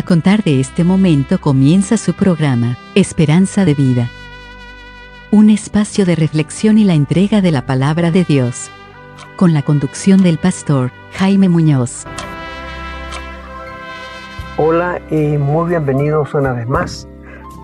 [0.00, 4.08] A contar de este momento comienza su programa, Esperanza de Vida.
[5.30, 8.70] Un espacio de reflexión y la entrega de la palabra de Dios.
[9.36, 12.06] Con la conducción del pastor Jaime Muñoz.
[14.56, 17.06] Hola y muy bienvenidos una vez más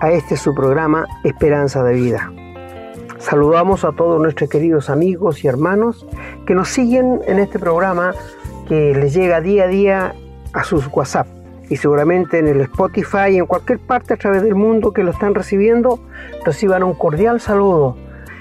[0.03, 2.30] a este su programa Esperanza de Vida.
[3.16, 6.07] Saludamos a todos nuestros queridos amigos y hermanos
[6.46, 8.12] que nos siguen en este programa
[8.69, 10.15] que les llega día a día
[10.53, 11.36] a sus WhatsApp
[11.69, 15.11] y seguramente en el Spotify y en cualquier parte a través del mundo que lo
[15.11, 16.01] están recibiendo,
[16.45, 17.97] reciban un cordial saludo.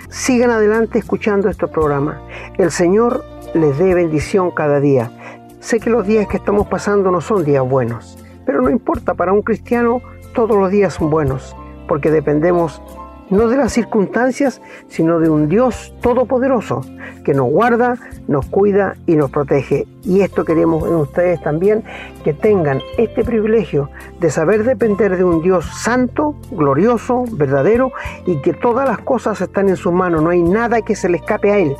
[0.09, 2.21] Sigan adelante escuchando este programa.
[2.57, 5.11] El Señor les dé bendición cada día.
[5.59, 9.33] Sé que los días que estamos pasando no son días buenos, pero no importa, para
[9.33, 10.01] un cristiano
[10.33, 11.55] todos los días son buenos,
[11.87, 12.81] porque dependemos
[13.29, 16.81] no de las circunstancias, sino de un Dios todopoderoso
[17.23, 19.87] que nos guarda, nos cuida y nos protege.
[20.03, 21.83] Y esto queremos en ustedes también,
[22.23, 27.91] que tengan este privilegio de saber depender de un Dios santo, glorioso, verdadero
[28.25, 31.17] y que todas las cosas están en sus manos, no hay nada que se le
[31.17, 31.75] escape a Él,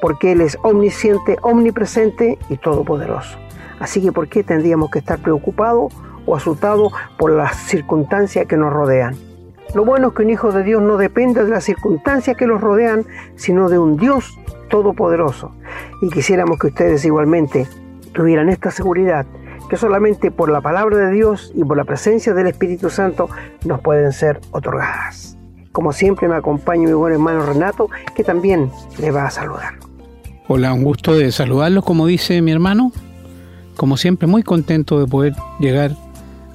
[0.00, 3.38] porque Él es omnisciente, omnipresente y todopoderoso.
[3.78, 5.92] Así que ¿por qué tendríamos que estar preocupados
[6.26, 9.27] o asustados por las circunstancias que nos rodean?
[9.74, 12.60] Lo bueno es que un hijo de Dios no depende de las circunstancias que los
[12.60, 13.04] rodean,
[13.36, 14.38] sino de un Dios
[14.70, 15.52] todopoderoso.
[16.00, 17.66] Y quisiéramos que ustedes igualmente
[18.12, 19.26] tuvieran esta seguridad,
[19.68, 23.28] que solamente por la palabra de Dios y por la presencia del Espíritu Santo
[23.64, 25.36] nos pueden ser otorgadas.
[25.72, 29.74] Como siempre me acompaña mi buen hermano Renato, que también le va a saludar.
[30.48, 32.90] Hola, un gusto de saludarlos, como dice mi hermano.
[33.76, 35.92] Como siempre, muy contento de poder llegar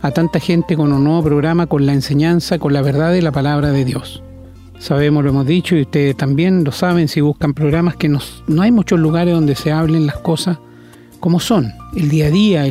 [0.04, 3.32] a tanta gente con un nuevo programa, con la enseñanza, con la verdad de la
[3.32, 4.22] palabra de Dios.
[4.78, 8.20] Sabemos, lo hemos dicho, y ustedes también lo saben si buscan programas, que no
[8.62, 10.58] hay muchos lugares donde se hablen las cosas
[11.22, 12.66] como son, el día a día,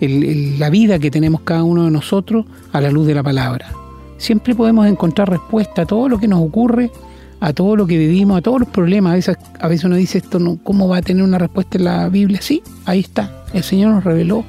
[0.00, 3.68] la vida que tenemos cada uno de nosotros a la luz de la palabra.
[4.16, 6.90] Siempre podemos encontrar respuesta a todo lo que nos ocurre,
[7.38, 9.12] a todo lo que vivimos, a todos los problemas.
[9.12, 12.08] A veces, a veces uno dice esto, ¿cómo va a tener una respuesta en la
[12.08, 12.42] Biblia?
[12.42, 13.44] Sí, ahí está.
[13.52, 14.44] El Señor nos reveló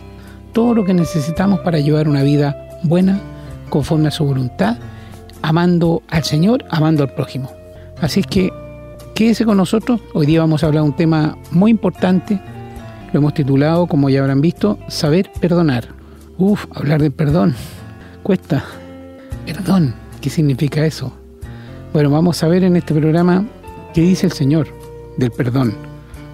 [0.60, 3.18] todo lo que necesitamos para llevar una vida buena,
[3.70, 4.76] conforme a su voluntad,
[5.42, 7.50] amando al Señor, amando al prójimo.
[8.02, 8.52] Así es que
[9.16, 10.02] quédese con nosotros.
[10.14, 12.42] Hoy día vamos a hablar de un tema muy importante.
[13.14, 15.88] Lo hemos titulado, como ya habrán visto, Saber Perdonar.
[16.38, 17.56] Uf, hablar de perdón.
[18.22, 18.66] Cuesta.
[19.46, 19.96] Perdón.
[20.20, 21.14] ¿Qué significa eso?
[21.94, 23.46] Bueno, vamos a ver en este programa
[23.94, 24.68] qué dice el Señor
[25.16, 25.74] del perdón.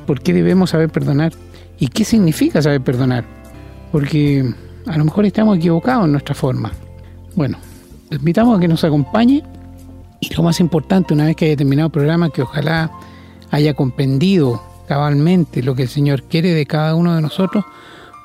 [0.07, 1.31] ¿Por qué debemos saber perdonar?
[1.77, 3.44] ¿Y qué significa saber perdonar?
[3.91, 4.53] Porque
[4.85, 6.71] a lo mejor estamos equivocados en nuestra forma.
[7.35, 7.57] Bueno,
[8.09, 9.43] les invitamos a que nos acompañe
[10.19, 12.91] y lo más importante, una vez que haya terminado el programa, que ojalá
[13.51, 17.65] haya comprendido cabalmente lo que el Señor quiere de cada uno de nosotros,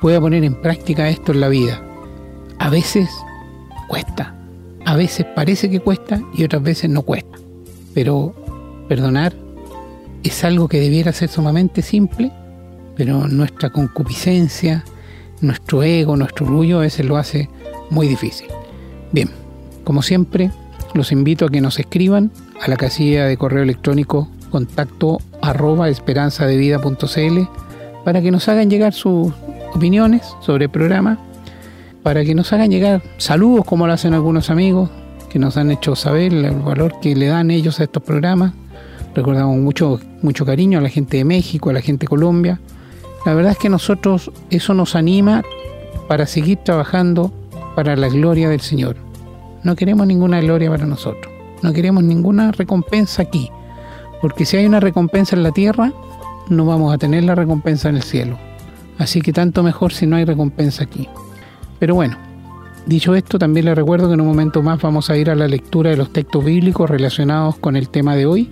[0.01, 1.81] pueda poner en práctica esto en la vida.
[2.59, 3.09] A veces
[3.89, 4.35] cuesta,
[4.85, 7.39] a veces parece que cuesta y otras veces no cuesta.
[7.95, 8.35] Pero
[8.89, 9.35] perdonar
[10.23, 12.31] es algo que debiera ser sumamente simple,
[12.97, 14.85] pero nuestra concupiscencia,
[15.41, 17.49] nuestro ego, nuestro orgullo a veces lo hace
[17.91, 18.49] muy difícil.
[19.13, 19.31] Bien,
[19.85, 20.51] como siempre,
[20.95, 22.31] los invito a que nos escriban
[22.61, 27.39] a la casilla de correo electrónico contacto arroba esperanzadevida.cl
[28.05, 29.33] para que nos hagan llegar sus
[29.75, 31.19] opiniones sobre el programa,
[32.03, 34.91] para que nos hagan llegar saludos como lo hacen algunos amigos
[35.31, 38.53] que nos han hecho saber el valor que le dan ellos a estos programas.
[39.15, 42.61] Recordamos mucho, mucho cariño a la gente de México, a la gente de Colombia,
[43.25, 45.43] la verdad es que nosotros eso nos anima
[46.09, 47.33] para seguir trabajando
[47.77, 48.97] para la gloria del Señor.
[49.63, 51.33] No queremos ninguna gloria para nosotros.
[51.63, 53.51] No queremos ninguna recompensa aquí.
[54.23, 55.93] Porque si hay una recompensa en la tierra,
[56.49, 58.39] no vamos a tener la recompensa en el cielo.
[58.99, 61.09] Así que tanto mejor si no hay recompensa aquí.
[61.79, 62.17] Pero bueno,
[62.87, 65.47] dicho esto, también les recuerdo que en un momento más vamos a ir a la
[65.47, 68.51] lectura de los textos bíblicos relacionados con el tema de hoy.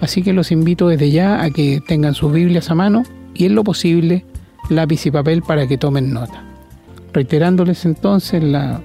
[0.00, 3.04] Así que los invito desde ya a que tengan sus Biblias a mano
[3.36, 4.24] y en lo posible
[4.68, 6.42] lápiz y papel para que tomen nota.
[7.12, 8.80] Reiterándoles entonces la,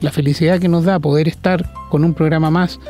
[0.00, 2.80] la felicidad que nos da poder estar con un programa más,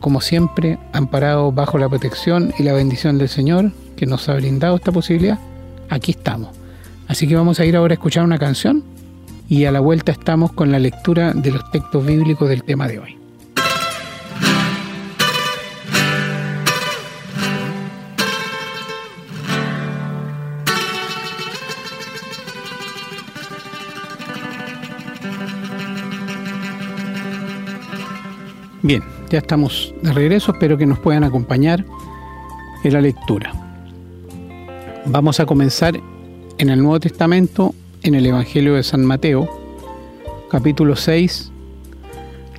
[0.00, 4.76] como siempre, amparado bajo la protección y la bendición del Señor que nos ha brindado
[4.76, 5.38] esta posibilidad,
[5.88, 6.50] aquí estamos.
[7.08, 8.84] Así que vamos a ir ahora a escuchar una canción
[9.48, 12.98] y a la vuelta estamos con la lectura de los textos bíblicos del tema de
[12.98, 13.21] hoy.
[28.84, 29.00] Bien,
[29.30, 31.84] ya estamos de regreso, espero que nos puedan acompañar
[32.82, 33.52] en la lectura.
[35.06, 36.00] Vamos a comenzar
[36.58, 39.48] en el Nuevo Testamento, en el Evangelio de San Mateo,
[40.50, 41.52] capítulo 6,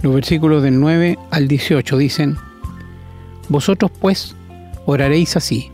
[0.02, 2.38] los versículos del 9 al 18 dicen,
[3.50, 4.34] Vosotros pues
[4.86, 5.72] oraréis así,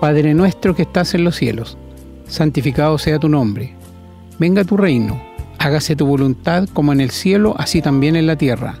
[0.00, 1.78] Padre nuestro que estás en los cielos,
[2.26, 3.76] santificado sea tu nombre,
[4.40, 5.22] venga tu reino,
[5.60, 8.80] hágase tu voluntad como en el cielo, así también en la tierra.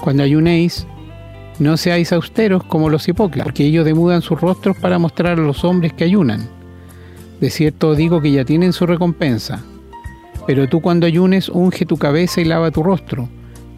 [0.00, 0.86] Cuando ayunéis,
[1.58, 5.64] no seáis austeros como los hipócritas, porque ellos demudan sus rostros para mostrar a los
[5.64, 6.48] hombres que ayunan.
[7.40, 9.62] De cierto digo que ya tienen su recompensa.
[10.46, 13.28] Pero tú cuando ayunes, unge tu cabeza y lava tu rostro,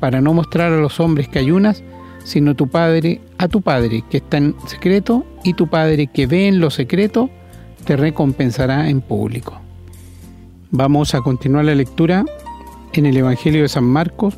[0.00, 1.82] para no mostrar a los hombres que ayunas,
[2.24, 6.48] sino tu Padre, a tu Padre que está en secreto, y tu Padre que ve
[6.48, 7.30] en lo secreto,
[7.84, 9.58] te recompensará en público.
[10.70, 12.24] Vamos a continuar la lectura
[12.92, 14.36] en el Evangelio de San Marcos,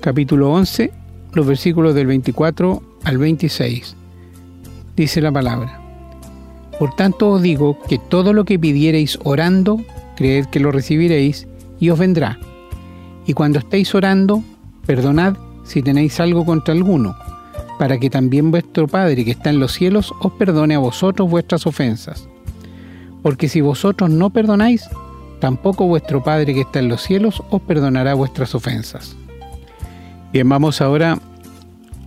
[0.00, 0.90] capítulo 11,
[1.34, 3.94] los versículos del 24 al 26.
[4.96, 5.80] Dice la palabra.
[6.78, 9.80] Por tanto os digo que todo lo que pidiereis orando,
[10.16, 11.46] creed que lo recibiréis
[11.78, 12.38] y os vendrá.
[13.26, 14.42] Y cuando estéis orando,
[14.86, 17.14] perdonad si tenéis algo contra alguno,
[17.78, 21.66] para que también vuestro Padre que está en los cielos os perdone a vosotros vuestras
[21.66, 22.26] ofensas.
[23.22, 24.88] Porque si vosotros no perdonáis,
[25.40, 29.14] tampoco vuestro Padre que está en los cielos os perdonará vuestras ofensas.
[30.32, 31.18] Bien, vamos ahora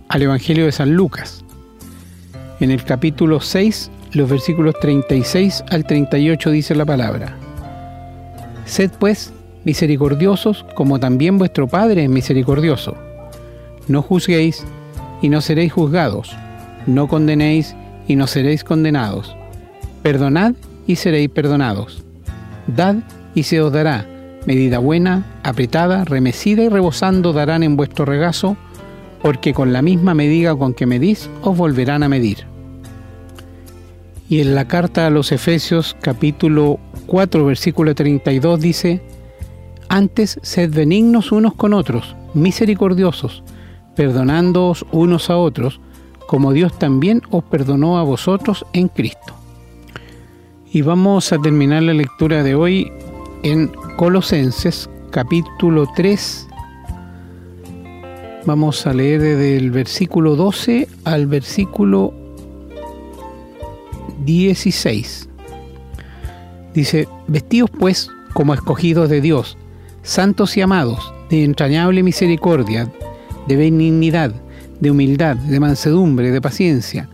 [0.08, 1.44] al Evangelio de San Lucas.
[2.58, 7.36] En el capítulo 6, los versículos 36 al 38 dice la palabra.
[8.64, 9.30] Sed pues
[9.64, 12.96] misericordiosos como también vuestro Padre es misericordioso.
[13.88, 14.64] No juzguéis
[15.20, 16.34] y no seréis juzgados.
[16.86, 17.76] No condenéis
[18.08, 19.36] y no seréis condenados.
[20.02, 20.54] Perdonad
[20.86, 22.02] y seréis perdonados.
[22.68, 22.96] Dad
[23.34, 24.06] y se os dará
[24.46, 28.56] medida buena, apretada, remecida y rebosando darán en vuestro regazo,
[29.22, 32.46] porque con la misma medida con que medís os volverán a medir.
[34.28, 39.02] Y en la carta a los Efesios capítulo 4 versículo 32 dice,
[39.88, 43.42] Antes sed benignos unos con otros, misericordiosos,
[43.94, 45.80] perdonándoos unos a otros,
[46.26, 49.34] como Dios también os perdonó a vosotros en Cristo.
[50.72, 52.90] Y vamos a terminar la lectura de hoy
[53.42, 56.48] en Colosenses capítulo 3.
[58.44, 62.12] Vamos a leer desde el versículo 12 al versículo
[64.24, 65.28] 16.
[66.74, 69.56] Dice, vestidos pues como escogidos de Dios,
[70.02, 72.90] santos y amados, de entrañable misericordia,
[73.46, 74.32] de benignidad,
[74.80, 77.08] de humildad, de mansedumbre, de paciencia,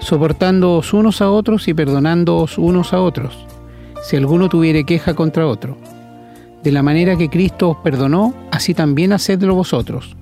[0.00, 3.46] soportándoos unos a otros y perdonándoos unos a otros
[4.04, 5.78] si alguno tuviere queja contra otro.
[6.64, 10.16] De la manera que Cristo os perdonó, así también hacedlo vosotros.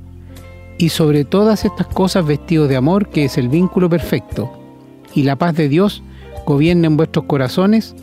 [0.76, 4.52] Y sobre todas estas cosas vestidos de amor, que es el vínculo perfecto,
[5.14, 6.02] y la paz de Dios
[6.44, 7.94] gobierna en vuestros corazones,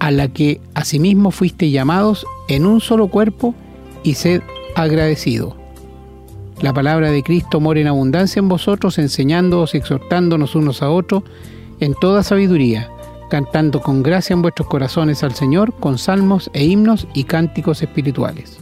[0.00, 3.54] a la que asimismo fuiste llamados en un solo cuerpo,
[4.02, 4.42] y sed
[4.74, 5.56] agradecido.
[6.60, 11.22] La palabra de Cristo mora en abundancia en vosotros, enseñándoos y exhortándonos unos a otros
[11.78, 12.90] en toda sabiduría
[13.30, 18.58] cantando con gracia en vuestros corazones al Señor con salmos e himnos y cánticos espirituales.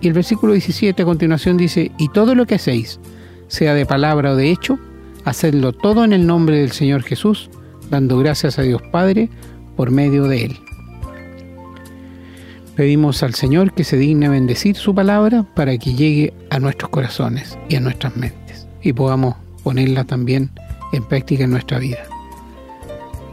[0.00, 3.00] Y el versículo 17 a continuación dice, y todo lo que hacéis,
[3.48, 4.78] sea de palabra o de hecho,
[5.24, 7.50] hacedlo todo en el nombre del Señor Jesús,
[7.90, 9.28] dando gracias a Dios Padre
[9.76, 10.56] por medio de Él.
[12.76, 17.58] Pedimos al Señor que se digne bendecir su palabra para que llegue a nuestros corazones
[17.68, 18.40] y a nuestras mentes
[18.82, 20.50] y podamos ponerla también
[20.92, 22.09] en práctica en nuestra vida.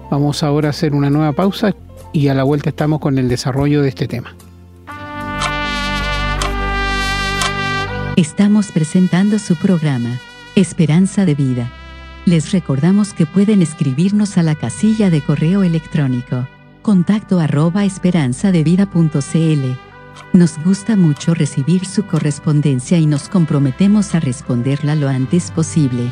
[0.09, 1.75] Vamos ahora a hacer una nueva pausa
[2.13, 4.35] y a la vuelta estamos con el desarrollo de este tema.
[8.15, 10.19] Estamos presentando su programa,
[10.55, 11.71] Esperanza de Vida.
[12.25, 16.47] Les recordamos que pueden escribirnos a la casilla de correo electrónico,
[16.81, 19.77] contacto arroba esperanzadevida.cl.
[20.33, 26.11] Nos gusta mucho recibir su correspondencia y nos comprometemos a responderla lo antes posible.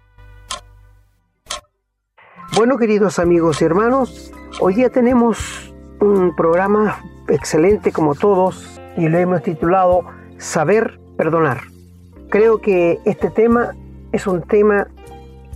[2.53, 9.17] Bueno, queridos amigos y hermanos, hoy día tenemos un programa excelente como todos y lo
[9.17, 10.03] hemos titulado
[10.37, 11.61] Saber Perdonar.
[12.29, 13.73] Creo que este tema
[14.11, 14.87] es un tema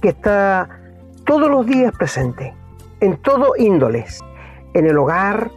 [0.01, 0.69] que está
[1.25, 2.53] todos los días presente,
[3.01, 4.21] en todo índoles,
[4.73, 5.51] en el hogar,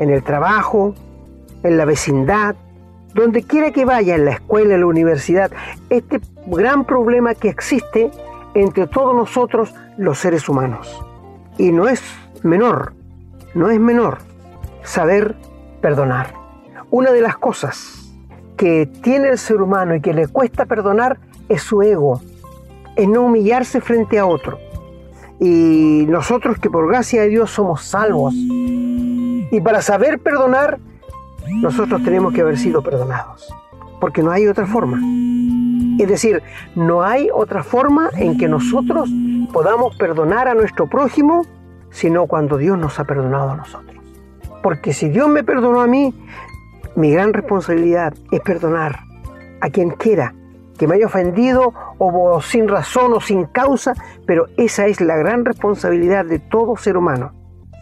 [0.00, 0.96] en el trabajo,
[1.62, 2.56] en la vecindad,
[3.14, 5.52] donde quiera que vaya, en la escuela, en la universidad,
[5.90, 8.10] este gran problema que existe
[8.54, 11.04] entre todos nosotros los seres humanos.
[11.58, 12.02] Y no es
[12.42, 12.92] menor,
[13.54, 14.18] no es menor
[14.82, 15.34] saber
[15.80, 16.34] perdonar.
[16.90, 18.12] Una de las cosas
[18.56, 22.20] que tiene el ser humano y que le cuesta perdonar es su ego,
[22.96, 24.58] es no humillarse frente a otro.
[25.38, 28.34] Y nosotros que por gracia de Dios somos salvos.
[28.34, 30.78] Y para saber perdonar,
[31.60, 33.54] nosotros tenemos que haber sido perdonados.
[34.00, 34.98] Porque no hay otra forma.
[35.98, 36.42] Es decir,
[36.74, 39.10] no hay otra forma en que nosotros
[39.56, 41.46] podamos perdonar a nuestro prójimo,
[41.88, 43.96] sino cuando Dios nos ha perdonado a nosotros.
[44.62, 46.12] Porque si Dios me perdonó a mí,
[46.94, 48.98] mi gran responsabilidad es perdonar
[49.62, 50.34] a quien quiera
[50.76, 53.94] que me haya ofendido o sin razón o sin causa,
[54.26, 57.32] pero esa es la gran responsabilidad de todo ser humano.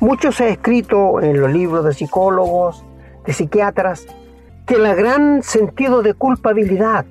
[0.01, 2.87] Mucho se ha escrito en los libros de psicólogos,
[3.27, 4.07] de psiquiatras,
[4.65, 7.05] que el gran sentido de culpabilidad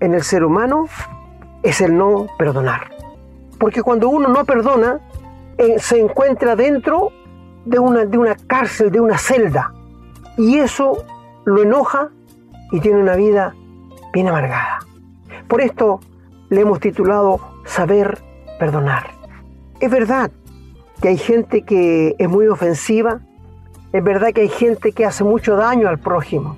[0.00, 0.86] en el ser humano
[1.62, 2.89] es el no perdonar.
[3.60, 4.98] Porque cuando uno no perdona,
[5.58, 7.12] eh, se encuentra dentro
[7.66, 9.74] de una, de una cárcel, de una celda.
[10.38, 11.04] Y eso
[11.44, 12.08] lo enoja
[12.72, 13.54] y tiene una vida
[14.14, 14.78] bien amargada.
[15.46, 16.00] Por esto
[16.48, 18.18] le hemos titulado Saber
[18.58, 19.10] Perdonar.
[19.78, 20.30] Es verdad
[21.02, 23.20] que hay gente que es muy ofensiva,
[23.92, 26.56] es verdad que hay gente que hace mucho daño al prójimo.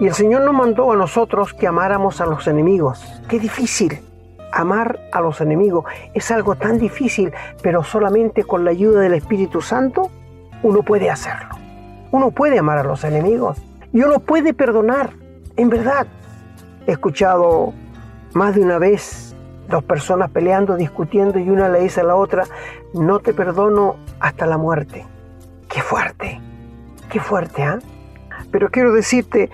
[0.00, 3.04] Y el Señor nos mandó a nosotros que amáramos a los enemigos.
[3.28, 4.00] Qué difícil.
[4.52, 5.84] Amar a los enemigos
[6.14, 10.10] es algo tan difícil, pero solamente con la ayuda del Espíritu Santo
[10.62, 11.54] uno puede hacerlo.
[12.12, 13.58] Uno puede amar a los enemigos
[13.92, 15.10] y uno puede perdonar.
[15.56, 16.06] En verdad,
[16.86, 17.72] he escuchado
[18.32, 19.34] más de una vez
[19.68, 22.44] dos personas peleando, discutiendo y una le dice a la otra,
[22.94, 25.04] no te perdono hasta la muerte.
[25.68, 26.40] Qué fuerte,
[27.10, 27.78] qué fuerte, ¿ah?
[28.50, 29.50] Pero quiero decirte,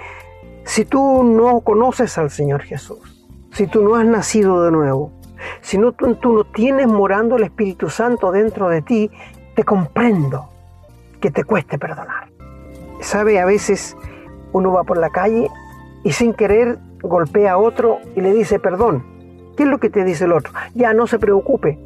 [0.65, 3.12] si tú no conoces al Señor Jesús,
[3.53, 5.13] si tú no has nacido de nuevo,
[5.61, 9.11] si no, tú, tú no tienes morando el Espíritu Santo dentro de ti,
[9.55, 10.49] te comprendo
[11.21, 12.31] que te cueste perdonar.
[13.01, 13.97] Sabe, a veces
[14.53, 15.49] uno va por la calle
[16.05, 19.05] y sin querer golpea a otro y le dice perdón.
[19.57, 20.53] ¿Qué es lo que te dice el otro?
[20.75, 21.79] Ya no se preocupe.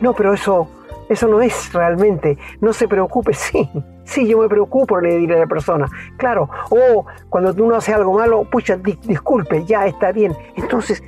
[0.00, 0.68] No, pero eso,
[1.08, 2.38] eso no es realmente.
[2.60, 3.68] No se preocupe, sí.
[4.10, 5.88] Sí, yo me preocupo, le diré a la persona.
[6.16, 10.34] Claro, o cuando uno hace algo malo, pucha, disculpe, ya está bien.
[10.56, 11.00] Entonces,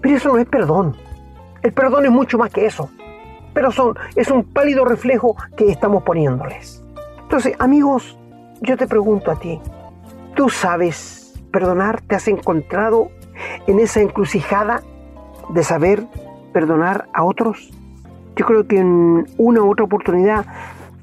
[0.00, 0.94] pero eso no es perdón.
[1.62, 2.88] El perdón es mucho más que eso.
[3.54, 6.84] Pero son, es un pálido reflejo que estamos poniéndoles.
[7.22, 8.16] Entonces, amigos,
[8.60, 9.60] yo te pregunto a ti,
[10.36, 12.02] ¿tú sabes perdonar?
[12.02, 13.10] ¿Te has encontrado
[13.66, 14.80] en esa encrucijada
[15.48, 16.06] de saber
[16.52, 17.72] perdonar a otros?
[18.36, 20.46] Yo creo que en una u otra oportunidad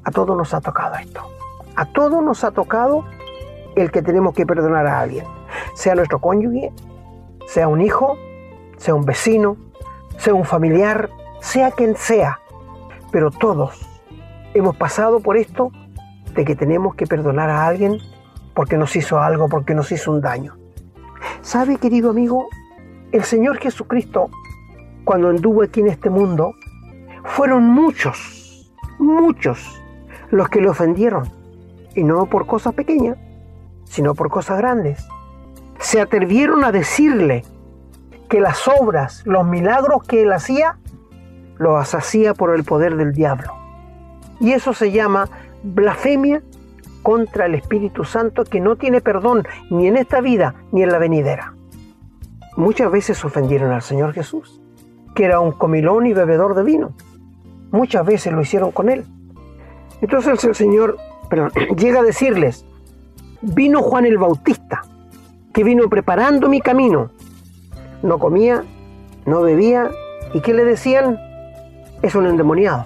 [0.06, 1.41] a todos nos ha tocado esto.
[1.76, 3.06] A todos nos ha tocado
[3.76, 5.26] el que tenemos que perdonar a alguien,
[5.74, 6.72] sea nuestro cónyuge,
[7.48, 8.18] sea un hijo,
[8.78, 9.58] sea un vecino,
[10.18, 11.10] sea un familiar,
[11.40, 12.40] sea quien sea.
[13.12, 13.88] Pero todos
[14.54, 15.72] hemos pasado por esto
[16.34, 17.98] de que tenemos que perdonar a alguien
[18.54, 20.56] porque nos hizo algo, porque nos hizo un daño.
[21.42, 22.48] ¿Sabe, querido amigo?
[23.12, 24.30] El Señor Jesucristo,
[25.04, 26.54] cuando anduvo aquí en este mundo,
[27.24, 29.82] fueron muchos, muchos
[30.30, 31.41] los que le ofendieron.
[31.96, 33.18] Y no por cosas pequeñas,
[33.86, 35.06] sino por cosas grandes.
[35.80, 37.44] Se atrevieron a decirle
[38.30, 40.78] que las obras, los milagros que él hacía,
[41.58, 43.54] los hacía por el poder del diablo.
[44.40, 45.30] Y eso se llama
[45.64, 46.42] blasfemia
[47.04, 50.98] contra el Espíritu Santo que no tiene perdón ni en esta vida ni en la
[50.98, 51.54] venidera.
[52.58, 54.62] Muchas veces ofendieron al Señor Jesús,
[55.16, 56.94] que era un comilón y bebedor de vino.
[57.72, 59.06] Muchas veces lo hicieron con él.
[60.02, 60.98] Entonces el Señor
[61.78, 62.66] llega a decirles,
[63.42, 64.82] vino Juan el Bautista,
[65.54, 67.12] que vino preparando mi camino.
[68.04, 68.64] No comía,
[69.26, 69.92] no bebía,
[70.34, 71.20] ¿y qué le decían?
[72.02, 72.86] Es un endemoniado.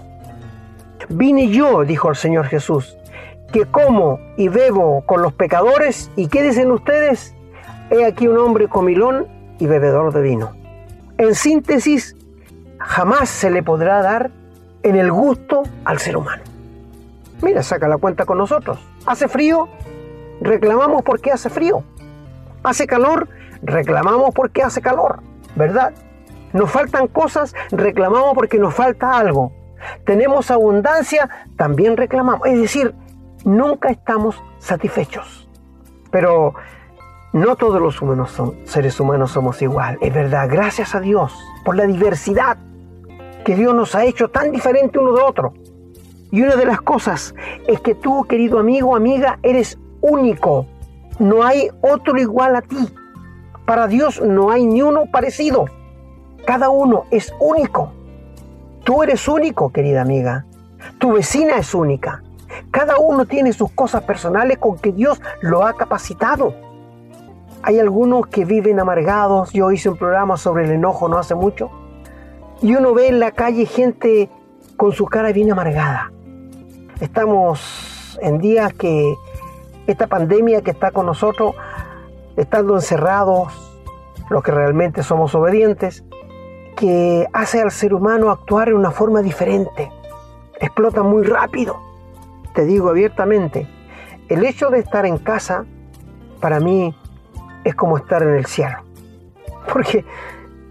[1.10, 2.98] Vine yo, dijo el Señor Jesús,
[3.52, 7.34] que como y bebo con los pecadores, ¿y qué dicen ustedes?
[7.92, 9.28] He aquí un hombre comilón
[9.60, 10.52] y bebedor de vino.
[11.18, 12.16] En síntesis,
[12.80, 14.32] jamás se le podrá dar
[14.84, 16.44] en el gusto al ser humano.
[17.46, 18.80] Mira, saca la cuenta con nosotros.
[19.06, 19.70] ¿Hace frío?
[20.42, 21.84] Reclamamos porque hace frío.
[22.64, 23.30] Hace calor,
[23.62, 25.20] reclamamos porque hace calor,
[25.56, 25.94] ¿verdad?
[26.54, 29.52] Nos faltan cosas, reclamamos porque nos falta algo.
[30.06, 32.48] Tenemos abundancia, también reclamamos.
[32.48, 32.96] Es decir,
[33.44, 35.48] nunca estamos satisfechos.
[36.10, 36.56] Pero
[37.32, 40.00] no todos los humanos son, seres humanos somos igual.
[40.02, 41.32] Es verdad, gracias a Dios
[41.64, 42.58] por la diversidad
[43.46, 45.54] que Dios nos ha hecho tan diferente uno de otro.
[46.32, 47.36] Y una de las cosas
[47.68, 50.66] es que tú, querido amigo, amiga, eres único.
[51.20, 52.90] No hay otro igual a ti.
[53.66, 55.66] Para Dios no hay ni uno parecido.
[56.46, 57.92] Cada uno es único.
[58.84, 60.46] Tú eres único, querida amiga.
[61.00, 62.22] Tu vecina es única.
[62.72, 66.54] Cada uno tiene sus cosas personales con que Dios lo ha capacitado.
[67.64, 69.52] Hay algunos que viven amargados.
[69.54, 71.72] Yo hice un programa sobre el enojo no hace mucho.
[72.62, 74.30] Y uno ve en la calle gente
[74.78, 76.12] con su cara bien amargada.
[77.02, 79.16] Estamos en días que
[79.86, 81.54] esta pandemia que está con nosotros,
[82.38, 83.54] estando encerrados,
[84.30, 86.06] los que realmente somos obedientes,
[86.78, 89.92] que hace al ser humano actuar de una forma diferente.
[90.62, 91.78] Explota muy rápido.
[92.54, 93.68] Te digo abiertamente,
[94.30, 95.66] el hecho de estar en casa,
[96.40, 96.96] para mí,
[97.66, 98.78] es como estar en el cielo.
[99.74, 100.06] Porque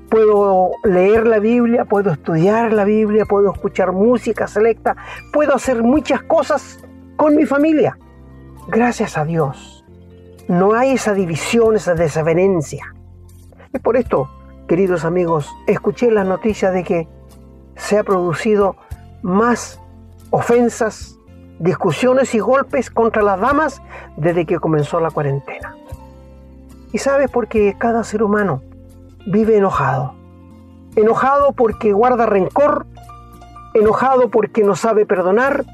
[0.08, 4.96] puedo leer la Biblia, puedo estudiar la Biblia, puedo escuchar música selecta,
[5.32, 6.78] puedo hacer muchas cosas
[7.16, 7.98] con mi familia.
[8.68, 9.84] Gracias a Dios.
[10.48, 12.94] No hay esa división, esa desavenencia.
[13.72, 14.28] Y por esto
[14.66, 17.08] queridos amigos, escuché la noticia de que
[17.76, 18.76] se ha producido
[19.22, 19.80] más
[20.30, 21.18] ofensas,
[21.58, 23.82] discusiones y golpes contra las damas
[24.16, 25.76] desde que comenzó la cuarentena.
[26.92, 28.62] Y sabes por qué cada ser humano
[29.26, 30.14] vive enojado.
[30.96, 32.86] Enojado porque guarda rencor,
[33.74, 35.64] enojado porque no sabe perdonar,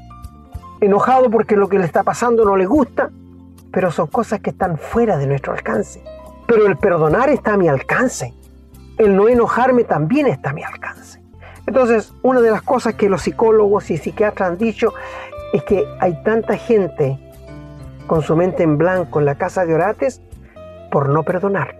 [0.79, 3.11] enojado porque lo que le está pasando no le gusta,
[3.71, 6.03] pero son cosas que están fuera de nuestro alcance.
[6.47, 8.33] Pero el perdonar está a mi alcance
[9.01, 11.19] el no enojarme también está a mi alcance.
[11.65, 14.93] Entonces, una de las cosas que los psicólogos y psiquiatras han dicho
[15.53, 17.19] es que hay tanta gente
[18.07, 20.21] con su mente en blanco en la casa de Orates
[20.91, 21.77] por no perdonar,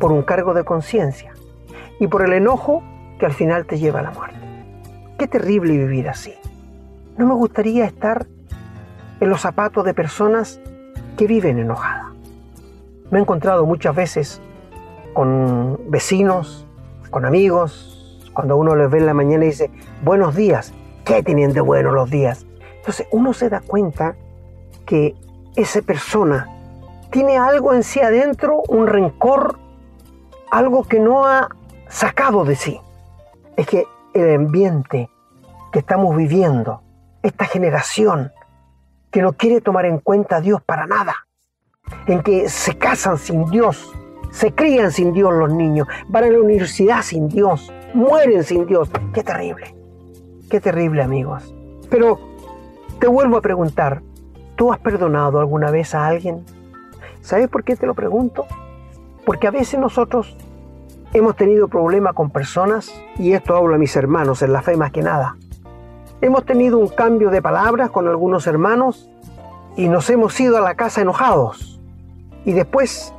[0.00, 1.32] por un cargo de conciencia
[2.00, 2.82] y por el enojo
[3.20, 4.38] que al final te lleva a la muerte.
[5.18, 6.34] Qué terrible vivir así.
[7.18, 8.26] No me gustaría estar
[9.20, 10.58] en los zapatos de personas
[11.18, 12.06] que viven enojadas.
[13.10, 14.40] Me he encontrado muchas veces
[15.12, 16.66] con vecinos,
[17.10, 19.70] con amigos, cuando uno les ve en la mañana y dice,
[20.02, 20.72] buenos días,
[21.04, 22.46] ¿qué tienen de bueno los días?
[22.78, 24.16] Entonces uno se da cuenta
[24.86, 25.14] que
[25.56, 26.48] esa persona
[27.10, 29.58] tiene algo en sí adentro, un rencor,
[30.50, 31.48] algo que no ha
[31.88, 32.80] sacado de sí.
[33.56, 35.10] Es que el ambiente
[35.72, 36.82] que estamos viviendo,
[37.22, 38.32] esta generación
[39.10, 41.14] que no quiere tomar en cuenta a Dios para nada,
[42.06, 43.92] en que se casan sin Dios,
[44.30, 48.90] se crían sin Dios los niños, van a la universidad sin Dios, mueren sin Dios.
[49.12, 49.74] Qué terrible,
[50.48, 51.54] qué terrible amigos.
[51.90, 52.18] Pero
[53.00, 54.02] te vuelvo a preguntar,
[54.56, 56.44] ¿tú has perdonado alguna vez a alguien?
[57.20, 58.46] ¿Sabes por qué te lo pregunto?
[59.30, 60.36] Porque a veces nosotros
[61.12, 64.90] hemos tenido problemas con personas, y esto hablo a mis hermanos en la fe más
[64.90, 65.36] que nada.
[66.20, 69.08] Hemos tenido un cambio de palabras con algunos hermanos
[69.76, 71.80] y nos hemos ido a la casa enojados.
[72.44, 73.14] Y después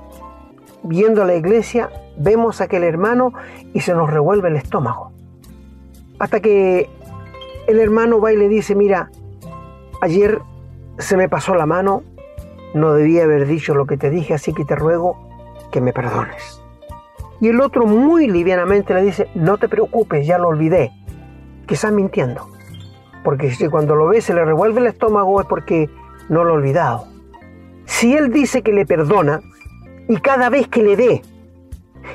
[0.83, 3.31] viendo la iglesia, vemos a aquel hermano
[3.73, 5.13] y se nos revuelve el estómago.
[6.19, 6.89] Hasta que
[7.67, 9.09] el hermano va y le dice, mira,
[10.01, 10.41] ayer
[10.97, 12.03] se me pasó la mano,
[12.73, 15.30] no debía haber dicho lo que te dije, así que te ruego
[15.71, 16.61] que me perdones.
[17.39, 20.91] Y el otro muy livianamente le dice, no te preocupes, ya lo olvidé.
[21.65, 22.47] Quizás mintiendo.
[23.23, 25.89] Porque si cuando lo ve se le revuelve el estómago es porque
[26.29, 27.07] no lo ha olvidado.
[27.85, 29.41] Si él dice que le perdona,
[30.07, 31.21] y cada vez que le dé,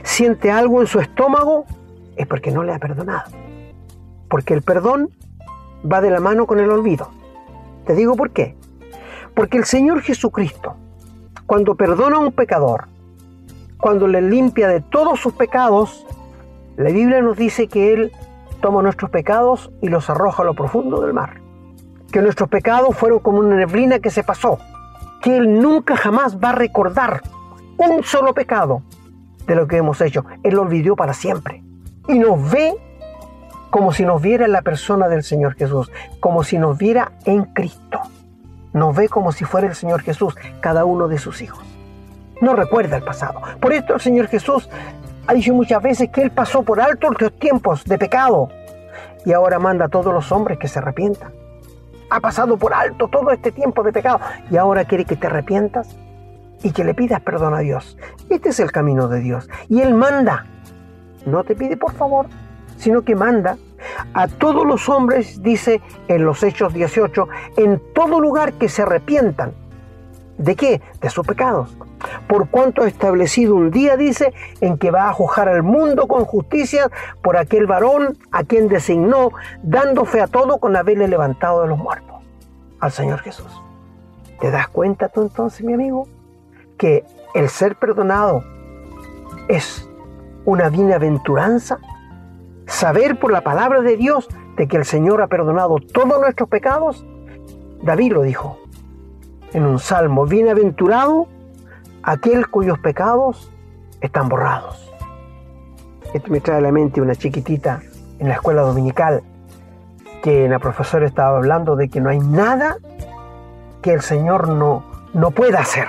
[0.02, 1.64] siente algo en su estómago,
[2.16, 3.30] es porque no le ha perdonado.
[4.28, 5.10] Porque el perdón
[5.90, 7.10] va de la mano con el olvido.
[7.86, 8.56] Te digo por qué.
[9.34, 10.76] Porque el Señor Jesucristo,
[11.46, 12.88] cuando perdona a un pecador,
[13.78, 16.06] cuando le limpia de todos sus pecados,
[16.76, 18.12] la Biblia nos dice que Él
[18.60, 21.40] toma nuestros pecados y los arroja a lo profundo del mar.
[22.10, 24.58] Que nuestros pecados fueron como una neblina que se pasó.
[25.22, 27.22] Que Él nunca jamás va a recordar
[27.76, 28.82] un solo pecado
[29.46, 30.24] de lo que hemos hecho.
[30.42, 31.62] Él lo olvidó para siempre.
[32.08, 32.74] Y nos ve
[33.70, 37.44] como si nos viera en la persona del Señor Jesús, como si nos viera en
[37.44, 38.00] Cristo.
[38.72, 41.75] Nos ve como si fuera el Señor Jesús, cada uno de sus hijos.
[42.40, 43.40] No recuerda el pasado.
[43.60, 44.68] Por esto el Señor Jesús
[45.26, 48.48] ha dicho muchas veces que Él pasó por alto los tiempos de pecado
[49.24, 51.32] y ahora manda a todos los hombres que se arrepientan.
[52.10, 54.20] Ha pasado por alto todo este tiempo de pecado
[54.50, 55.96] y ahora quiere que te arrepientas
[56.62, 57.98] y que le pidas perdón a Dios.
[58.30, 59.48] Este es el camino de Dios.
[59.68, 60.46] Y Él manda.
[61.24, 62.26] No te pide por favor,
[62.76, 63.56] sino que manda
[64.14, 69.52] a todos los hombres, dice en los Hechos 18, en todo lugar que se arrepientan.
[70.38, 70.82] ¿De qué?
[71.00, 71.76] De sus pecados.
[72.28, 76.24] Por cuanto ha establecido un día, dice, en que va a juzgar al mundo con
[76.24, 76.90] justicia
[77.22, 79.30] por aquel varón a quien designó,
[79.62, 82.16] dando fe a todo con haberle levantado de los muertos,
[82.80, 83.62] al Señor Jesús.
[84.40, 86.06] ¿Te das cuenta tú entonces, mi amigo?
[86.76, 88.44] Que el ser perdonado
[89.48, 89.88] es
[90.44, 91.78] una bienaventuranza.
[92.66, 97.06] Saber por la palabra de Dios de que el Señor ha perdonado todos nuestros pecados.
[97.82, 98.58] David lo dijo
[99.56, 101.28] en un salmo, bienaventurado
[102.02, 103.50] aquel cuyos pecados
[104.02, 104.92] están borrados.
[106.12, 107.80] Esto me trae a la mente una chiquitita
[108.18, 109.22] en la escuela dominical
[110.22, 112.76] que la profesora estaba hablando de que no hay nada
[113.80, 115.88] que el Señor no, no pueda hacer.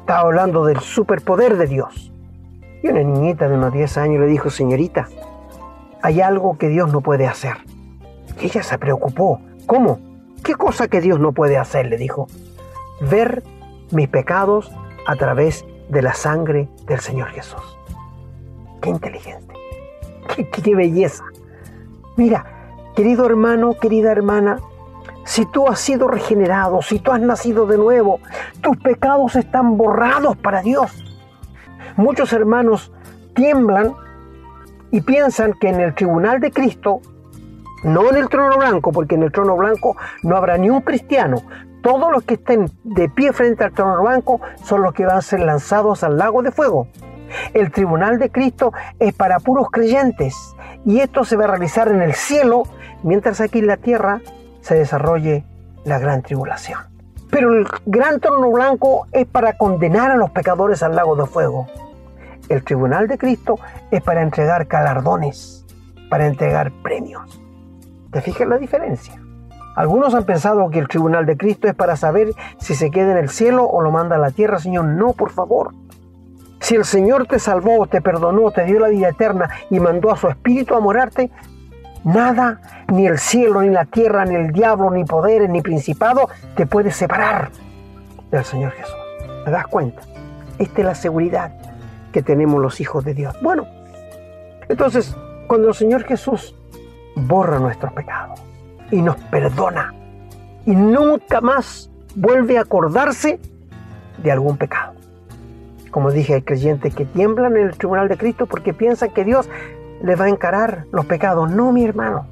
[0.00, 2.12] Estaba hablando del superpoder de Dios.
[2.82, 5.08] Y una niñita de unos 10 años le dijo, señorita,
[6.00, 7.56] hay algo que Dios no puede hacer.
[8.40, 9.42] Ella se preocupó.
[9.66, 9.98] ¿Cómo?
[10.42, 11.86] ¿Qué cosa que Dios no puede hacer?
[11.86, 12.26] Le dijo.
[13.10, 13.42] Ver
[13.90, 14.72] mis pecados
[15.06, 17.78] a través de la sangre del Señor Jesús.
[18.80, 19.54] Qué inteligente.
[20.62, 21.24] Qué, belleza.
[22.16, 22.44] Mira,
[22.96, 24.58] querido hermano, querida hermana,
[25.24, 28.20] si tú has sido regenerado, si tú has nacido de nuevo,
[28.60, 31.04] tus pecados están borrados para Dios.
[31.96, 32.92] Muchos hermanos
[33.34, 33.94] tiemblan
[34.90, 37.00] y piensan que en el tribunal de Cristo,
[37.84, 41.42] no en el trono blanco, porque en el trono blanco no habrá ni un cristiano,
[41.84, 45.22] todos los que estén de pie frente al trono blanco son los que van a
[45.22, 46.88] ser lanzados al lago de fuego.
[47.52, 50.34] El tribunal de Cristo es para puros creyentes
[50.86, 52.62] y esto se va a realizar en el cielo,
[53.02, 54.22] mientras aquí en la tierra
[54.62, 55.44] se desarrolle
[55.84, 56.80] la gran tribulación.
[57.30, 61.66] Pero el gran trono blanco es para condenar a los pecadores al lago de fuego.
[62.48, 63.58] El tribunal de Cristo
[63.90, 65.66] es para entregar galardones,
[66.08, 67.42] para entregar premios.
[68.10, 69.20] ¿Te fijas la diferencia?
[69.74, 73.18] Algunos han pensado que el tribunal de Cristo es para saber si se queda en
[73.18, 74.58] el cielo o lo manda a la tierra.
[74.58, 75.74] Señor, no, por favor.
[76.60, 80.16] Si el Señor te salvó, te perdonó, te dio la vida eterna y mandó a
[80.16, 81.30] su espíritu a morarte,
[82.04, 82.60] Nada,
[82.92, 86.90] ni el cielo, ni la tierra, ni el diablo, ni poderes, ni principado te puede
[86.90, 87.48] separar
[88.30, 88.94] del Señor Jesús.
[89.46, 90.02] ¿Te das cuenta?
[90.58, 91.54] Esta es la seguridad
[92.12, 93.34] que tenemos los hijos de Dios.
[93.40, 93.66] Bueno,
[94.68, 96.54] entonces, cuando el Señor Jesús
[97.16, 98.42] borra nuestros pecados
[98.90, 99.94] y nos perdona
[100.66, 103.38] y nunca más vuelve a acordarse
[104.22, 104.94] de algún pecado.
[105.90, 109.48] Como dije, hay creyentes que tiemblan en el tribunal de Cristo porque piensan que Dios
[110.02, 111.50] le va a encarar los pecados.
[111.50, 112.26] No, mi hermano.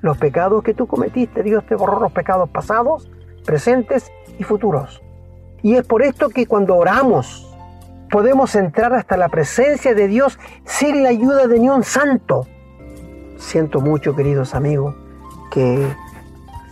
[0.00, 3.08] Los pecados que tú cometiste, Dios te borró los pecados pasados,
[3.44, 5.02] presentes y futuros.
[5.62, 7.46] Y es por esto que cuando oramos
[8.10, 12.46] podemos entrar hasta la presencia de Dios sin la ayuda de ni un santo.
[13.36, 14.96] Siento mucho, queridos amigos,
[15.50, 15.94] que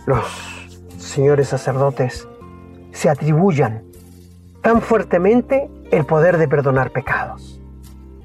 [0.05, 0.25] los
[0.97, 2.27] señores sacerdotes
[2.91, 3.83] se atribuyan
[4.61, 7.61] tan fuertemente el poder de perdonar pecados.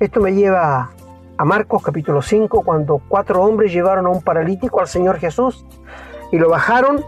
[0.01, 0.90] Esto me lleva
[1.37, 5.64] a Marcos capítulo 5, cuando cuatro hombres llevaron a un paralítico al Señor Jesús
[6.33, 7.05] y lo bajaron.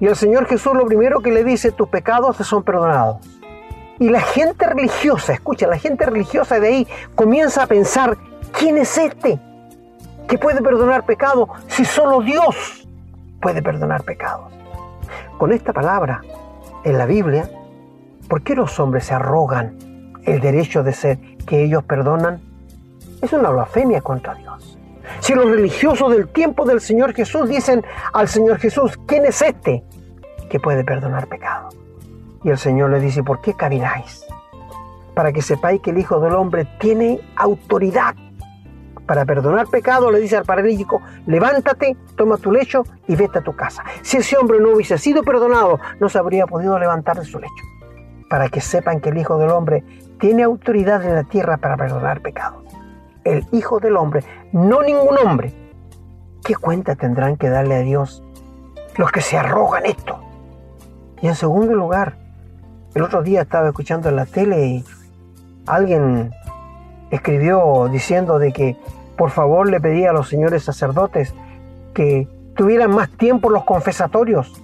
[0.00, 3.18] Y el Señor Jesús lo primero que le dice, tus pecados te son perdonados.
[3.98, 8.18] Y la gente religiosa, escucha, la gente religiosa de ahí comienza a pensar,
[8.52, 9.40] ¿quién es este
[10.28, 12.88] que puede perdonar pecados si solo Dios
[13.40, 14.52] puede perdonar pecados?
[15.38, 16.22] Con esta palabra
[16.84, 17.50] en la Biblia,
[18.28, 19.76] ¿por qué los hombres se arrogan
[20.24, 22.40] el derecho de ser que ellos perdonan
[23.22, 24.78] es una blasfemia contra Dios.
[25.20, 29.82] Si los religiosos del tiempo del Señor Jesús dicen al Señor Jesús, ¿quién es este
[30.50, 31.68] que puede perdonar pecado?
[32.42, 34.24] Y el Señor le dice, ¿por qué camináis?
[35.14, 38.14] Para que sepáis que el Hijo del Hombre tiene autoridad
[39.06, 43.54] para perdonar pecado, le dice al paralítico, levántate, toma tu lecho y vete a tu
[43.54, 43.84] casa.
[44.02, 47.64] Si ese hombre no hubiese sido perdonado, no se habría podido levantar de su lecho.
[48.28, 49.84] Para que sepan que el Hijo del Hombre
[50.18, 52.66] tiene autoridad en la tierra para perdonar pecados
[53.26, 55.52] el Hijo del Hombre, no ningún hombre.
[56.44, 58.22] ¿Qué cuenta tendrán que darle a Dios
[58.96, 60.20] los que se arrogan esto?
[61.20, 62.16] Y en segundo lugar,
[62.94, 64.84] el otro día estaba escuchando en la tele y
[65.66, 66.30] alguien
[67.10, 68.76] escribió diciendo de que
[69.16, 71.34] por favor le pedía a los señores sacerdotes
[71.94, 74.62] que tuvieran más tiempo los confesatorios,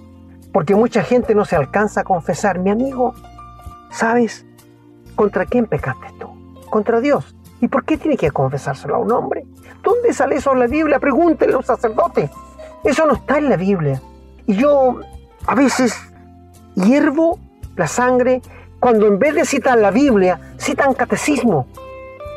[0.51, 2.59] porque mucha gente no se alcanza a confesar.
[2.59, 3.13] Mi amigo,
[3.91, 4.45] ¿sabes
[5.15, 6.27] contra quién pecaste tú?
[6.69, 7.35] Contra Dios.
[7.61, 9.45] ¿Y por qué tiene que confesárselo a un hombre?
[9.83, 10.99] ¿Dónde sale eso en la Biblia?
[10.99, 12.29] Pregúntenle a un sacerdote.
[12.83, 14.01] Eso no está en la Biblia.
[14.45, 14.99] Y yo
[15.45, 15.97] a veces
[16.75, 17.39] hiervo
[17.75, 18.41] la sangre,
[18.79, 21.67] cuando en vez de citar la Biblia, citan catecismo,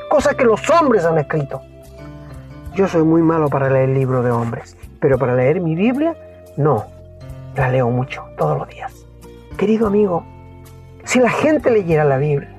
[0.08, 1.60] cosas que los hombres han escrito.
[2.76, 6.14] Yo soy muy malo para leer libros de hombres, pero para leer mi Biblia,
[6.58, 6.84] no.
[7.56, 8.92] La leo mucho, todos los días.
[9.56, 10.26] Querido amigo,
[11.02, 12.54] si la gente leyera la Biblia,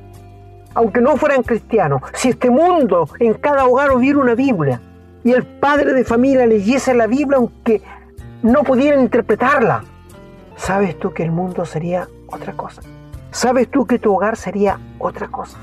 [0.74, 4.82] aunque no fueran cristianos, si este mundo en cada hogar hubiera una Biblia
[5.24, 7.84] y el padre de familia leyese la Biblia aunque
[8.42, 9.84] no pudieran interpretarla,
[10.56, 12.82] ¿sabes tú que el mundo sería otra cosa?
[13.30, 15.60] ¿Sabes tú que tu hogar sería otra cosa?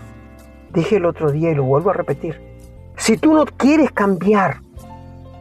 [0.73, 2.54] Dije el otro día y lo vuelvo a repetir.
[2.97, 4.61] Si tú no quieres cambiar,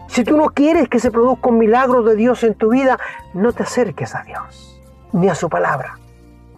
[0.07, 2.99] si tú no quieres que se produzca un milagro de Dios en tu vida,
[3.33, 5.97] no te acerques a Dios ni a su palabra.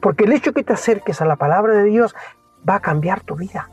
[0.02, 2.16] Porque el hecho que te acerques a la palabra de Dios
[2.68, 3.70] va a cambiar tu vida.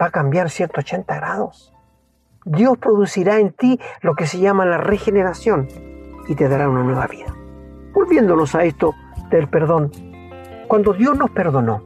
[0.00, 1.72] Va a cambiar 180 grados.
[2.44, 5.68] Dios producirá en ti lo que se llama la regeneración
[6.28, 7.34] y te dará una nueva vida.
[7.92, 8.94] Volviéndonos a esto
[9.30, 9.90] del perdón.
[10.68, 11.82] Cuando Dios nos perdonó,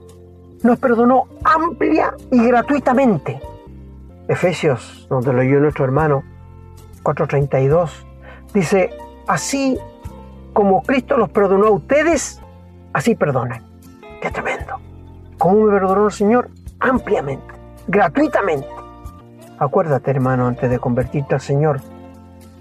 [0.63, 3.41] nos perdonó amplia y gratuitamente.
[4.29, 6.23] Efesios, donde lo oyó nuestro hermano,
[7.03, 7.91] 4.32,
[8.53, 8.91] dice,
[9.27, 9.79] así
[10.53, 12.41] como Cristo los perdonó a ustedes,
[12.93, 13.63] así perdonen.
[14.21, 14.75] Qué tremendo.
[15.39, 16.51] ¿Cómo me perdonó el Señor?
[16.81, 17.55] Ampliamente,
[17.87, 18.69] gratuitamente.
[19.59, 21.81] Acuérdate, hermano, antes de convertirte al Señor,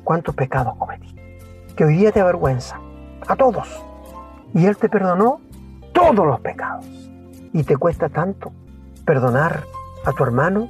[0.04, 1.14] cuántos pecados cometí.
[1.76, 2.80] Que hoy día te avergüenza.
[3.28, 3.84] A todos.
[4.54, 5.42] Y Él te perdonó
[5.94, 6.86] todos los pecados.
[7.52, 8.52] Y te cuesta tanto
[9.06, 9.64] perdonar
[10.06, 10.70] a tu hermano,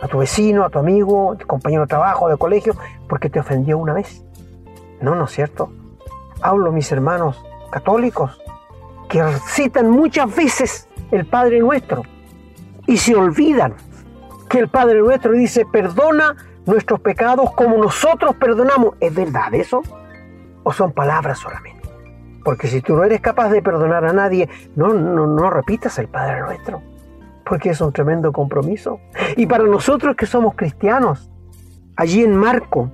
[0.00, 2.74] a tu vecino, a tu amigo, a tu compañero de trabajo, de colegio,
[3.08, 4.24] porque te ofendió una vez.
[5.00, 5.72] No, no es cierto.
[6.42, 8.40] Hablo, mis hermanos católicos,
[9.08, 12.02] que citan muchas veces el Padre Nuestro
[12.86, 13.74] y se olvidan
[14.48, 16.36] que el Padre nuestro dice, perdona
[16.66, 18.94] nuestros pecados como nosotros perdonamos.
[18.98, 19.80] ¿Es verdad eso?
[20.64, 21.88] ¿O son palabras solamente?
[22.44, 26.08] Porque si tú no eres capaz de perdonar a nadie, no, no, no repitas el
[26.08, 26.82] Padre nuestro.
[27.50, 29.00] Porque es un tremendo compromiso.
[29.36, 31.28] Y para nosotros que somos cristianos,
[31.96, 32.92] allí en Marco,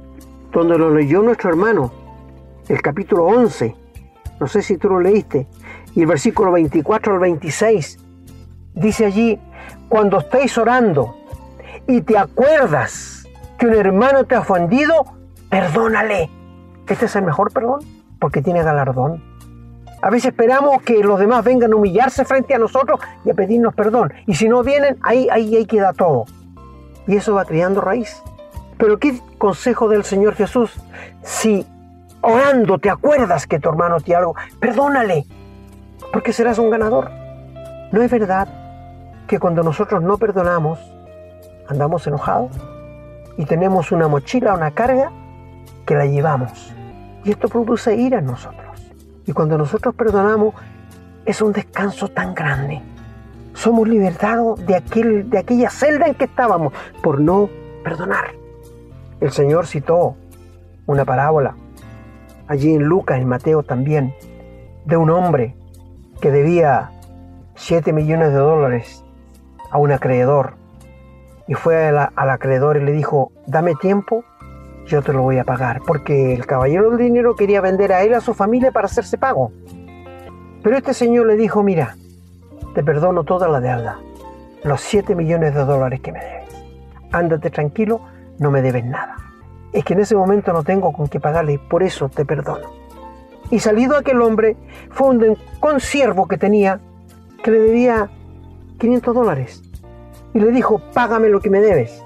[0.50, 1.92] donde lo leyó nuestro hermano,
[2.66, 3.76] el capítulo 11,
[4.40, 5.46] no sé si tú lo leíste,
[5.94, 7.98] y el versículo 24 al 26,
[8.72, 9.38] dice allí,
[9.90, 11.14] cuando estéis orando,
[11.86, 14.94] y te acuerdas que un hermano te ha ofendido,
[15.50, 16.30] perdónale.
[16.88, 17.80] Este es el mejor perdón
[18.18, 19.22] porque tiene galardón.
[20.02, 23.74] A veces esperamos que los demás vengan a humillarse frente a nosotros y a pedirnos
[23.74, 24.12] perdón.
[24.26, 26.24] Y si no vienen, ahí, ahí, ahí queda todo.
[27.06, 28.22] Y eso va criando raíz.
[28.78, 30.78] Pero ¿qué consejo del Señor Jesús?
[31.22, 31.66] Si
[32.20, 35.24] orando te acuerdas que tu hermano te algo, perdónale,
[36.12, 37.10] porque serás un ganador.
[37.92, 38.48] ¿No es verdad
[39.26, 40.78] que cuando nosotros no perdonamos,
[41.68, 42.50] andamos enojados
[43.36, 45.10] y tenemos una mochila, una carga
[45.84, 46.74] que la llevamos.
[47.24, 48.65] Y esto produce ira en nosotros.
[49.26, 50.54] Y cuando nosotros perdonamos,
[51.24, 52.80] es un descanso tan grande.
[53.54, 57.50] Somos libertados de, aquel, de aquella celda en que estábamos por no
[57.82, 58.34] perdonar.
[59.20, 60.16] El Señor citó
[60.86, 61.56] una parábola,
[62.46, 64.14] allí en Lucas, en Mateo también,
[64.84, 65.56] de un hombre
[66.20, 66.90] que debía
[67.56, 69.04] 7 millones de dólares
[69.70, 70.54] a un acreedor
[71.48, 74.24] y fue al acreedor y le dijo, dame tiempo,
[74.86, 78.14] yo te lo voy a pagar, porque el caballero del dinero quería vender a él
[78.14, 79.52] a su familia para hacerse pago.
[80.62, 81.96] Pero este señor le dijo, mira,
[82.74, 83.98] te perdono toda la deuda,
[84.64, 86.64] los 7 millones de dólares que me debes.
[87.12, 88.00] Ándate tranquilo,
[88.38, 89.16] no me debes nada.
[89.72, 92.70] Es que en ese momento no tengo con qué pagarle, por eso te perdono.
[93.50, 94.56] Y salido aquel hombre,
[94.90, 96.80] fue un consiervo que tenía
[97.42, 98.10] que le debía
[98.78, 99.62] 500 dólares
[100.34, 102.05] y le dijo, págame lo que me debes.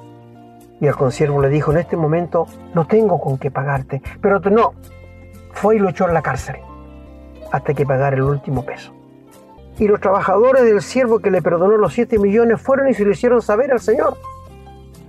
[0.80, 4.72] Y el consiervo le dijo, en este momento no tengo con qué pagarte, pero no,
[5.52, 6.56] fue y lo echó en la cárcel
[7.52, 8.92] hasta que pagara el último peso.
[9.78, 13.10] Y los trabajadores del siervo que le perdonó los siete millones fueron y se lo
[13.10, 14.16] hicieron saber al Señor.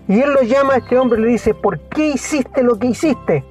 [0.08, 2.88] Y él lo llama a este hombre y le dice, ¿por qué hiciste lo que
[2.88, 3.46] hiciste?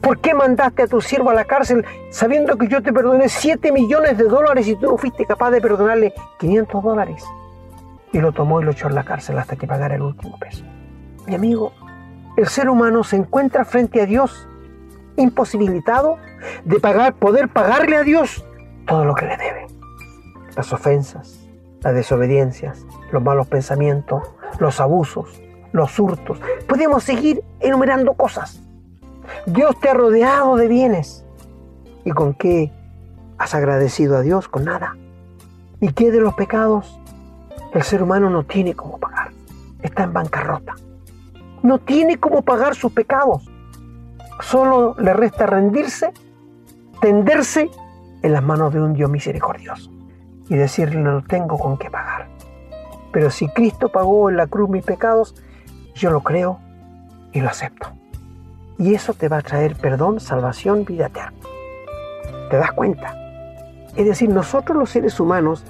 [0.00, 3.70] ¿Por qué mandaste a tu siervo a la cárcel sabiendo que yo te perdoné 7
[3.70, 7.24] millones de dólares y tú no fuiste capaz de perdonarle 500 dólares?
[8.14, 10.64] y lo tomó y lo echó en la cárcel hasta que pagara el último peso.
[11.26, 11.72] Mi amigo,
[12.36, 14.48] el ser humano se encuentra frente a Dios
[15.16, 16.18] imposibilitado
[16.64, 18.44] de pagar, poder pagarle a Dios
[18.86, 19.66] todo lo que le debe.
[20.56, 21.40] Las ofensas,
[21.80, 24.22] las desobediencias, los malos pensamientos,
[24.58, 25.40] los abusos,
[25.72, 26.40] los hurtos.
[26.68, 28.60] Podemos seguir enumerando cosas.
[29.46, 31.24] Dios te ha rodeado de bienes.
[32.04, 32.70] ¿Y con qué
[33.38, 34.48] has agradecido a Dios?
[34.48, 34.96] Con nada.
[35.80, 37.00] ¿Y qué de los pecados?
[37.72, 39.30] El ser humano no tiene cómo pagar.
[39.82, 40.74] Está en bancarrota.
[41.64, 43.50] No tiene cómo pagar sus pecados.
[44.40, 46.12] Solo le resta rendirse,
[47.00, 47.70] tenderse
[48.22, 49.90] en las manos de un Dios misericordioso.
[50.46, 52.28] y decirle no tengo con qué pagar.
[53.12, 55.34] Pero si Cristo pagó en la cruz mis pecados,
[55.94, 56.58] yo lo creo
[57.32, 57.88] y lo acepto.
[58.76, 61.38] Y eso te va a traer perdón, salvación, vida eterna.
[62.50, 63.16] ¿Te das cuenta?
[63.96, 65.64] Es decir, nosotros los seres humanos,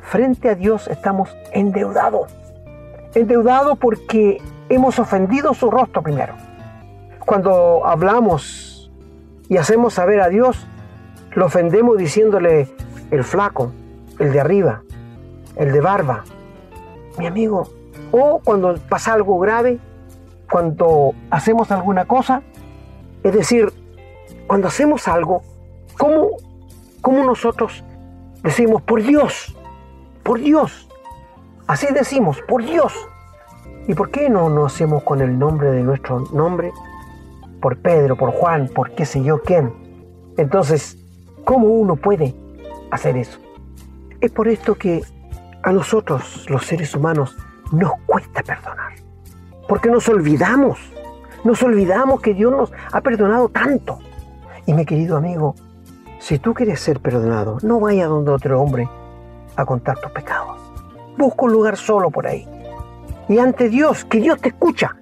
[0.00, 2.30] frente a Dios, estamos endeudados.
[3.14, 4.38] Endeudados porque
[4.70, 6.34] hemos ofendido su rostro primero.
[7.26, 8.90] Cuando hablamos
[9.48, 10.66] y hacemos saber a Dios,
[11.32, 12.68] lo ofendemos diciéndole
[13.10, 13.72] el flaco,
[14.18, 14.82] el de arriba,
[15.56, 16.24] el de barba,
[17.18, 17.68] mi amigo.
[18.12, 19.78] O cuando pasa algo grave,
[20.50, 22.42] cuando hacemos alguna cosa,
[23.22, 23.72] es decir,
[24.46, 25.42] cuando hacemos algo,
[25.98, 26.30] ¿cómo,
[27.00, 27.84] cómo nosotros
[28.42, 29.56] decimos, por Dios,
[30.22, 30.88] por Dios?
[31.66, 32.92] Así decimos, por Dios.
[33.90, 36.72] ¿Y por qué no lo hacemos con el nombre de nuestro nombre?
[37.60, 39.72] Por Pedro, por Juan, por qué sé yo quién.
[40.36, 40.96] Entonces,
[41.44, 42.32] ¿cómo uno puede
[42.92, 43.40] hacer eso?
[44.20, 45.02] Es por esto que
[45.64, 47.36] a nosotros, los seres humanos,
[47.72, 48.92] nos cuesta perdonar.
[49.66, 50.78] Porque nos olvidamos.
[51.42, 53.98] Nos olvidamos que Dios nos ha perdonado tanto.
[54.66, 55.56] Y mi querido amigo,
[56.20, 58.88] si tú quieres ser perdonado, no vaya donde otro hombre
[59.56, 60.60] a contar tus pecados.
[61.18, 62.46] Busca un lugar solo por ahí.
[63.30, 64.96] Y ante Dios, que Dios te escucha,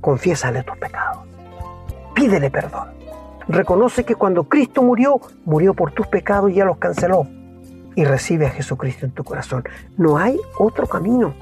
[0.00, 1.24] confiésale tus pecados.
[2.14, 2.88] Pídele perdón.
[3.48, 7.28] Reconoce que cuando Cristo murió, murió por tus pecados y ya los canceló
[7.94, 9.62] y recibe a Jesucristo en tu corazón.
[9.98, 11.34] No hay otro camino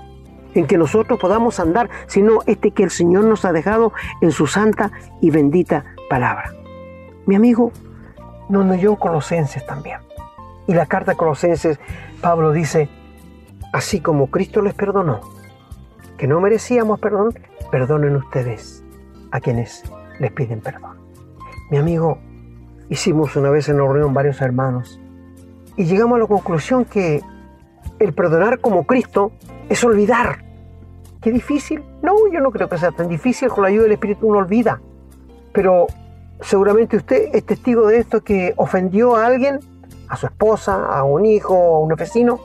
[0.54, 4.48] en que nosotros podamos andar, sino este que el Señor nos ha dejado en su
[4.48, 6.52] santa y bendita palabra.
[7.26, 7.70] Mi amigo,
[8.48, 10.00] nos leyó Colosenses también.
[10.66, 11.78] Y la carta a Colosenses,
[12.20, 12.88] Pablo dice,
[13.72, 15.20] así como Cristo les perdonó,
[16.16, 17.34] que no merecíamos perdón,
[17.70, 18.82] perdonen ustedes
[19.30, 19.82] a quienes
[20.18, 20.96] les piden perdón.
[21.70, 22.18] Mi amigo,
[22.88, 25.00] hicimos una vez en la reunión varios hermanos
[25.76, 27.20] y llegamos a la conclusión que
[27.98, 29.32] el perdonar como Cristo
[29.68, 30.44] es olvidar.
[31.20, 31.82] ¿Qué difícil?
[32.02, 33.48] No, yo no creo que sea tan difícil.
[33.48, 34.80] Con la ayuda del Espíritu uno olvida.
[35.52, 35.86] Pero
[36.40, 39.60] seguramente usted es testigo de esto que ofendió a alguien,
[40.08, 42.40] a su esposa, a un hijo, a un vecino,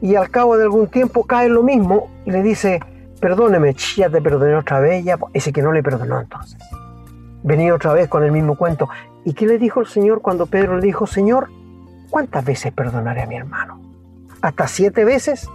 [0.00, 2.80] y al cabo de algún tiempo cae lo mismo y le dice,
[3.20, 6.58] perdóneme, ya te perdoné otra vez, ya, ese que no le perdonó entonces.
[7.42, 8.88] Venía otra vez con el mismo cuento.
[9.24, 11.48] ¿Y qué le dijo el Señor cuando Pedro le dijo, Señor,
[12.10, 13.80] ¿cuántas veces perdonaré a mi hermano?
[14.40, 15.48] ¿Hasta siete veces?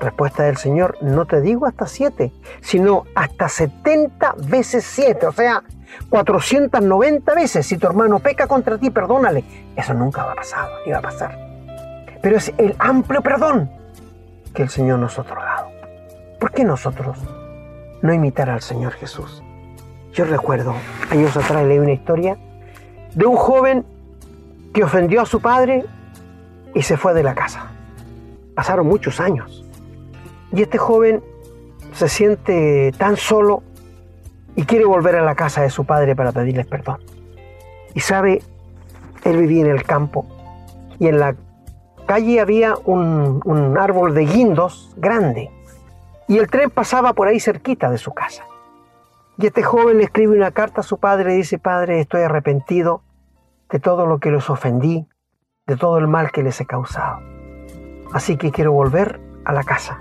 [0.00, 5.62] Respuesta del Señor, no te digo hasta siete, sino hasta 70 veces siete, o sea,
[6.08, 7.66] 490 veces.
[7.66, 9.44] Si tu hermano peca contra ti, perdónale.
[9.76, 11.51] Eso nunca va a pasar, ni va a pasar.
[12.22, 13.68] Pero es el amplio perdón
[14.54, 15.68] que el Señor nos ha otorgado.
[16.38, 17.18] ¿Por qué nosotros
[18.00, 19.42] no imitar al Señor Jesús?
[20.12, 20.74] Yo recuerdo,
[21.10, 22.38] años atrás leí una historia
[23.14, 23.84] de un joven
[24.72, 25.84] que ofendió a su padre
[26.74, 27.70] y se fue de la casa.
[28.54, 29.64] Pasaron muchos años.
[30.52, 31.22] Y este joven
[31.94, 33.62] se siente tan solo
[34.54, 36.98] y quiere volver a la casa de su padre para pedirles perdón.
[37.94, 38.42] Y sabe,
[39.24, 40.26] él vivía en el campo
[40.98, 41.34] y en la
[42.12, 45.50] calle había un, árbol de guindos grande
[46.28, 48.44] y el tren pasaba por ahí cerquita de su casa.
[49.38, 53.00] Y este joven le escribe una carta a su padre y dice, Padre, estoy arrepentido
[53.70, 55.08] de todo lo que los ofendí,
[55.66, 57.20] de todo el mal que les he causado.
[58.12, 59.98] Así que quiero volver a la casa.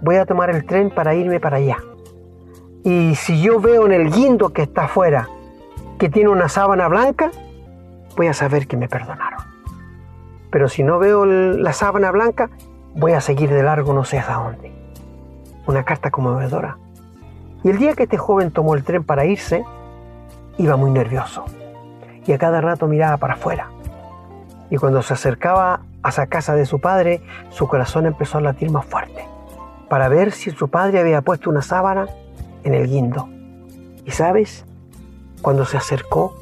[0.00, 1.78] Voy a tomar el tren para irme para allá.
[2.82, 5.28] Y si yo veo en el guindo que está afuera
[6.00, 7.30] que tiene una sábana blanca,
[8.16, 9.51] voy a saber que me perdonaron.
[10.52, 12.50] Pero si no veo la sábana blanca,
[12.94, 14.70] voy a seguir de largo no sé hasta dónde.
[15.66, 16.78] Una carta conmovedora.
[17.64, 19.64] Y el día que este joven tomó el tren para irse,
[20.58, 21.44] iba muy nervioso
[22.26, 23.70] y a cada rato miraba para afuera.
[24.70, 28.70] Y cuando se acercaba a esa casa de su padre, su corazón empezó a latir
[28.70, 29.26] más fuerte,
[29.88, 32.08] para ver si su padre había puesto una sábana
[32.64, 33.28] en el guindo.
[34.04, 34.64] Y sabes,
[35.42, 36.34] cuando se acercó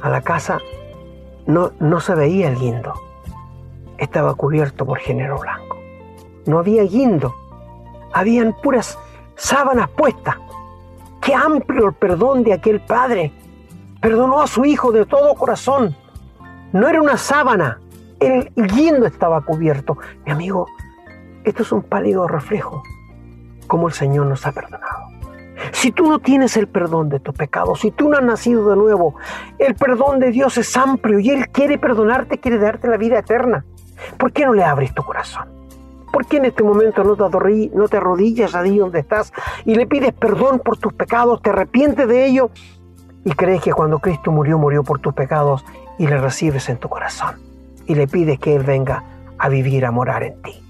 [0.00, 0.58] a la casa,
[1.46, 2.94] no, no se veía el guindo.
[4.02, 5.78] Estaba cubierto por género blanco.
[6.44, 7.34] No había guindo,
[8.12, 8.98] habían puras
[9.36, 10.36] sábanas puestas.
[11.20, 13.32] Qué amplio el perdón de aquel padre
[14.02, 15.94] Perdonó a su hijo de todo corazón.
[16.72, 17.78] No era una sábana,
[18.18, 19.96] el guindo estaba cubierto.
[20.26, 20.66] Mi amigo,
[21.44, 22.82] esto es un pálido reflejo,
[23.68, 25.06] como el Señor nos ha perdonado.
[25.70, 28.76] Si tú no tienes el perdón de tus pecados, si tú no has nacido de
[28.76, 29.14] nuevo,
[29.60, 33.64] el perdón de Dios es amplio y Él quiere perdonarte, quiere darte la vida eterna.
[34.18, 35.48] ¿Por qué no le abres tu corazón?
[36.12, 39.32] ¿Por qué en este momento no te, no te arrodillas allí donde estás
[39.64, 42.50] y le pides perdón por tus pecados, te arrepientes de ello
[43.24, 45.64] y crees que cuando Cristo murió, murió por tus pecados
[45.98, 47.36] y le recibes en tu corazón
[47.86, 49.04] y le pides que Él venga
[49.38, 50.62] a vivir, a morar en ti.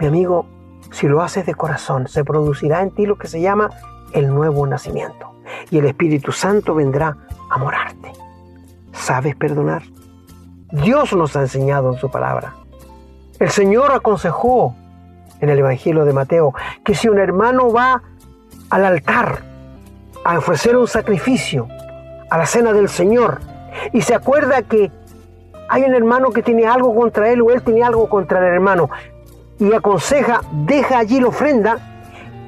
[0.00, 0.46] Mi amigo,
[0.90, 3.70] si lo haces de corazón, se producirá en ti lo que se llama
[4.12, 5.32] el nuevo nacimiento.
[5.70, 7.16] Y el Espíritu Santo vendrá
[7.50, 8.12] a morarte.
[8.92, 9.82] ¿Sabes perdonar?
[10.70, 12.54] Dios nos ha enseñado en su palabra.
[13.38, 14.74] El Señor aconsejó
[15.40, 18.02] en el Evangelio de Mateo que si un hermano va
[18.68, 19.42] al altar
[20.24, 21.68] a ofrecer un sacrificio
[22.30, 23.40] a la cena del Señor
[23.92, 24.90] y se acuerda que
[25.68, 28.90] hay un hermano que tiene algo contra él o él tiene algo contra el hermano
[29.60, 31.78] y aconseja, deja allí la ofrenda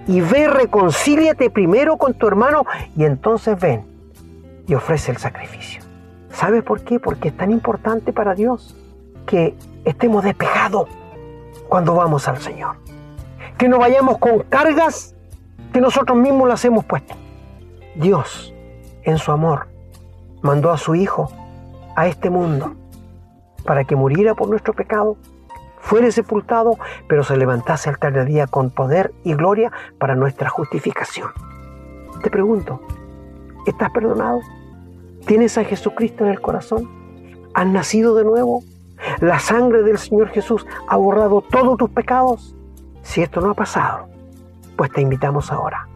[0.09, 2.65] y ve, reconcíliate primero con tu hermano
[2.97, 3.85] y entonces ven
[4.67, 5.83] y ofrece el sacrificio.
[6.33, 6.99] ¿Sabes por qué?
[6.99, 8.77] Porque es tan importante para Dios
[9.27, 9.55] que
[9.85, 10.89] estemos despejados
[11.69, 12.77] cuando vamos al Señor.
[13.59, 15.15] Que no vayamos con cargas
[15.73, 17.15] que nosotros mismos las hemos puesto.
[17.95, 18.55] Dios,
[19.03, 19.69] en su amor,
[20.43, 21.31] mandó a su Hijo
[21.97, 22.75] a este mundo
[23.65, 25.17] para que muriera por nuestro pecado,
[25.79, 31.31] fuere sepultado, pero se levantase al tercer día con poder y gloria para nuestra justificación.
[32.23, 32.81] Te pregunto,
[33.67, 34.41] ¿estás perdonado?
[35.27, 36.89] ¿Tienes a Jesucristo en el corazón?
[37.55, 38.63] ¿Has nacido de nuevo?
[39.21, 42.57] ¿La sangre del Señor Jesús ha borrado todos tus pecados?
[43.03, 44.09] Si esto no ha pasado,
[44.77, 45.89] pues te invitamos ahora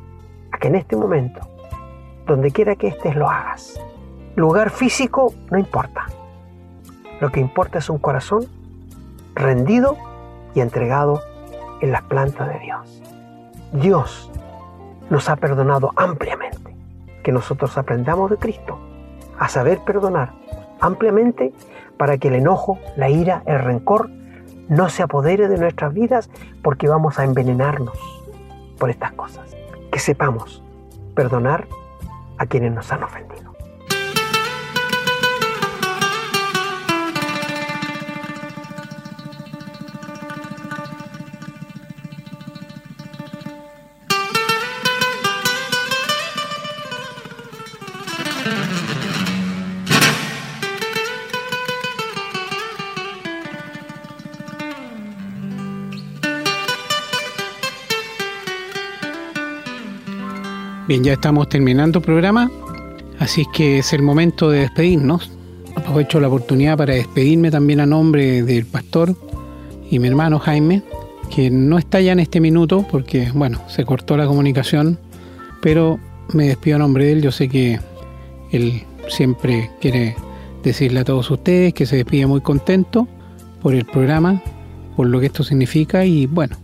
[0.52, 1.40] a que en este momento,
[2.26, 3.80] donde quiera que estés, lo hagas.
[4.36, 6.06] Lugar físico no importa.
[7.20, 8.46] Lo que importa es un corazón
[9.34, 9.96] rendido
[10.54, 11.22] y entregado
[11.80, 13.02] en las plantas de Dios.
[13.72, 14.30] Dios
[15.10, 16.74] nos ha perdonado ampliamente.
[17.22, 18.78] Que nosotros aprendamos de Cristo
[19.38, 20.32] a saber perdonar
[20.80, 21.52] ampliamente
[21.96, 24.10] para que el enojo, la ira, el rencor
[24.68, 26.30] no se apodere de nuestras vidas
[26.62, 27.98] porque vamos a envenenarnos
[28.78, 29.56] por estas cosas.
[29.90, 30.62] Que sepamos
[31.14, 31.66] perdonar
[32.38, 33.33] a quienes nos han ofendido.
[60.94, 62.52] Bien, ya estamos terminando el programa,
[63.18, 65.28] así que es el momento de despedirnos.
[65.74, 69.16] Aprovecho la oportunidad para despedirme también a nombre del pastor
[69.90, 70.84] y mi hermano Jaime,
[71.34, 75.00] que no está ya en este minuto porque, bueno, se cortó la comunicación,
[75.60, 75.98] pero
[76.32, 77.22] me despido a nombre de él.
[77.22, 77.80] Yo sé que
[78.52, 80.14] él siempre quiere
[80.62, 83.08] decirle a todos ustedes que se despide muy contento
[83.60, 84.40] por el programa,
[84.94, 86.56] por lo que esto significa y bueno,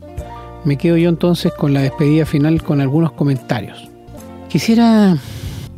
[0.64, 3.89] me quedo yo entonces con la despedida final con algunos comentarios.
[4.50, 5.16] Quisiera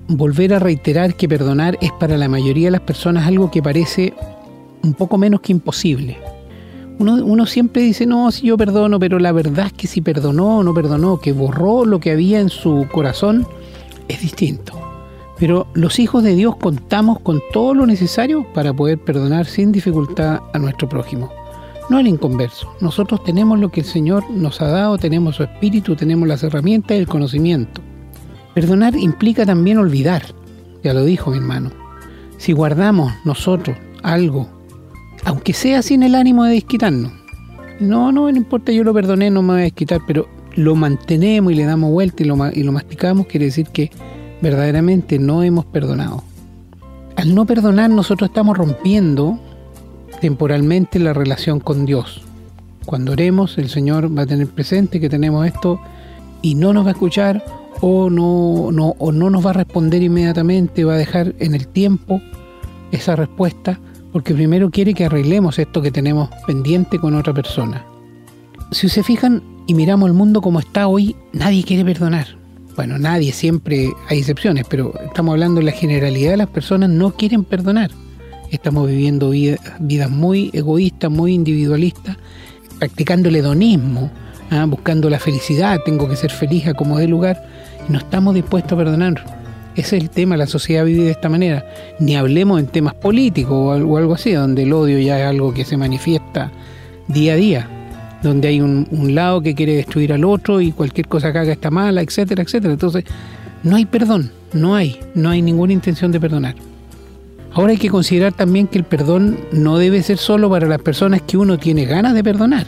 [0.08, 4.14] volver a reiterar que perdonar es para la mayoría de las personas algo que parece
[4.82, 6.16] un poco menos que imposible.
[6.98, 10.62] Uno, siempre dice, no, si yo perdono, pero la verdad es que si perdonó o
[10.62, 13.46] no perdonó, que borró lo que había en su corazón,
[14.08, 14.72] es distinto.
[15.38, 20.40] Pero los hijos de Dios contamos con todo lo necesario para poder perdonar sin dificultad
[20.54, 21.30] a nuestro prójimo.
[21.90, 22.72] No el inconverso.
[22.80, 26.96] Nosotros tenemos lo que el Señor nos ha dado, tenemos su espíritu, tenemos las herramientas
[26.96, 27.82] y el conocimiento.
[28.54, 30.22] Perdonar implica también olvidar,
[30.84, 31.70] ya lo dijo mi hermano.
[32.36, 34.48] Si guardamos nosotros algo,
[35.24, 37.12] aunque sea sin el ánimo de desquitarnos,
[37.80, 41.52] no, no, no importa, yo lo perdoné, no me voy a desquitar, pero lo mantenemos
[41.52, 43.90] y le damos vuelta y lo, y lo masticamos, quiere decir que
[44.42, 46.22] verdaderamente no hemos perdonado.
[47.16, 49.38] Al no perdonar nosotros estamos rompiendo
[50.20, 52.22] temporalmente la relación con Dios.
[52.84, 55.80] Cuando oremos, el Señor va a tener presente que tenemos esto
[56.42, 57.44] y no nos va a escuchar
[57.84, 61.66] o no, no, o no nos va a responder inmediatamente, va a dejar en el
[61.66, 62.22] tiempo
[62.92, 63.80] esa respuesta,
[64.12, 67.84] porque primero quiere que arreglemos esto que tenemos pendiente con otra persona.
[68.70, 72.28] Si se fijan y miramos el mundo como está hoy, nadie quiere perdonar.
[72.76, 77.10] Bueno, nadie, siempre hay excepciones, pero estamos hablando de la generalidad de las personas no
[77.16, 77.90] quieren perdonar.
[78.52, 82.16] Estamos viviendo vidas muy egoístas, muy individualistas,
[82.78, 84.08] practicando el hedonismo,
[84.50, 84.66] ¿ah?
[84.66, 87.42] buscando la felicidad, tengo que ser feliz a como dé lugar
[87.88, 89.42] no estamos dispuestos a perdonar.
[89.74, 91.64] Ese es el tema, la sociedad vive de esta manera.
[91.98, 95.64] Ni hablemos en temas políticos o algo, así, donde el odio ya es algo que
[95.64, 96.52] se manifiesta
[97.08, 97.68] día a día,
[98.22, 101.70] donde hay un, lado que quiere destruir al otro y cualquier cosa que haga está
[101.70, 102.74] mala, etcétera, etcétera.
[102.74, 103.04] Entonces,
[103.62, 106.54] no hay perdón, no hay, no hay ninguna intención de perdonar.
[107.54, 111.22] Ahora hay que considerar también que el perdón no debe ser solo para las personas
[111.22, 112.66] que uno tiene ganas de perdonar.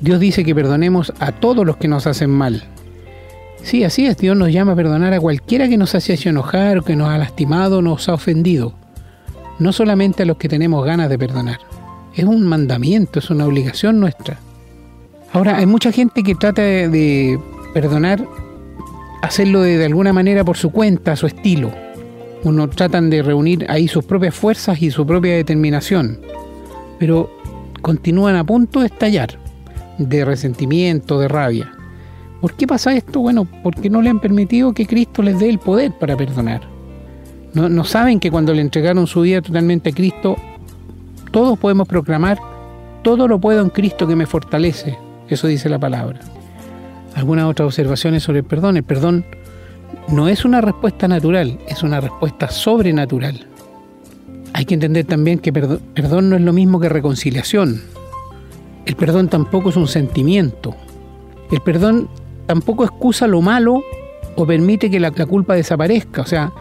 [0.00, 2.64] Dios dice que perdonemos a todos los que nos hacen mal,
[3.62, 4.16] Sí, así es.
[4.16, 7.08] Dios nos llama a perdonar a cualquiera que nos haya hecho enojar, o que nos
[7.08, 8.74] ha lastimado, nos ha ofendido.
[9.58, 11.58] No solamente a los que tenemos ganas de perdonar.
[12.14, 14.38] Es un mandamiento, es una obligación nuestra.
[15.32, 17.38] Ahora, hay mucha gente que trata de,
[17.72, 18.26] perdonar,
[19.22, 21.70] hacerlo de, de, alguna manera por su cuenta, su estilo.
[22.42, 26.18] Uno tratan de reunir ahí sus propias fuerzas y su propia determinación,
[26.98, 27.30] pero
[27.82, 29.38] continúan a punto de estallar,
[29.98, 31.72] de resentimiento, de rabia.
[32.40, 33.20] ¿Por qué pasa esto?
[33.20, 36.62] Bueno, porque no le han permitido que Cristo les dé el poder para perdonar.
[37.52, 40.36] No, saben que cuando le entregaron su vida totalmente a Cristo,
[41.32, 42.38] todos podemos proclamar,
[43.02, 44.96] todo lo puedo en Cristo que me fortalece,
[45.28, 46.20] eso dice la palabra.
[47.14, 48.76] Algunas otras observaciones sobre el perdón.
[48.76, 49.24] El perdón
[50.08, 53.46] no es una respuesta natural, es una respuesta sobrenatural.
[54.52, 57.82] Hay que entender también que perdón no es lo mismo que reconciliación.
[58.86, 60.76] El perdón tampoco es un sentimiento.
[61.50, 62.08] El perdón
[62.50, 63.80] tampoco excusa lo malo
[64.34, 66.22] o permite que la, culpa desaparezca.
[66.22, 66.52] O sea,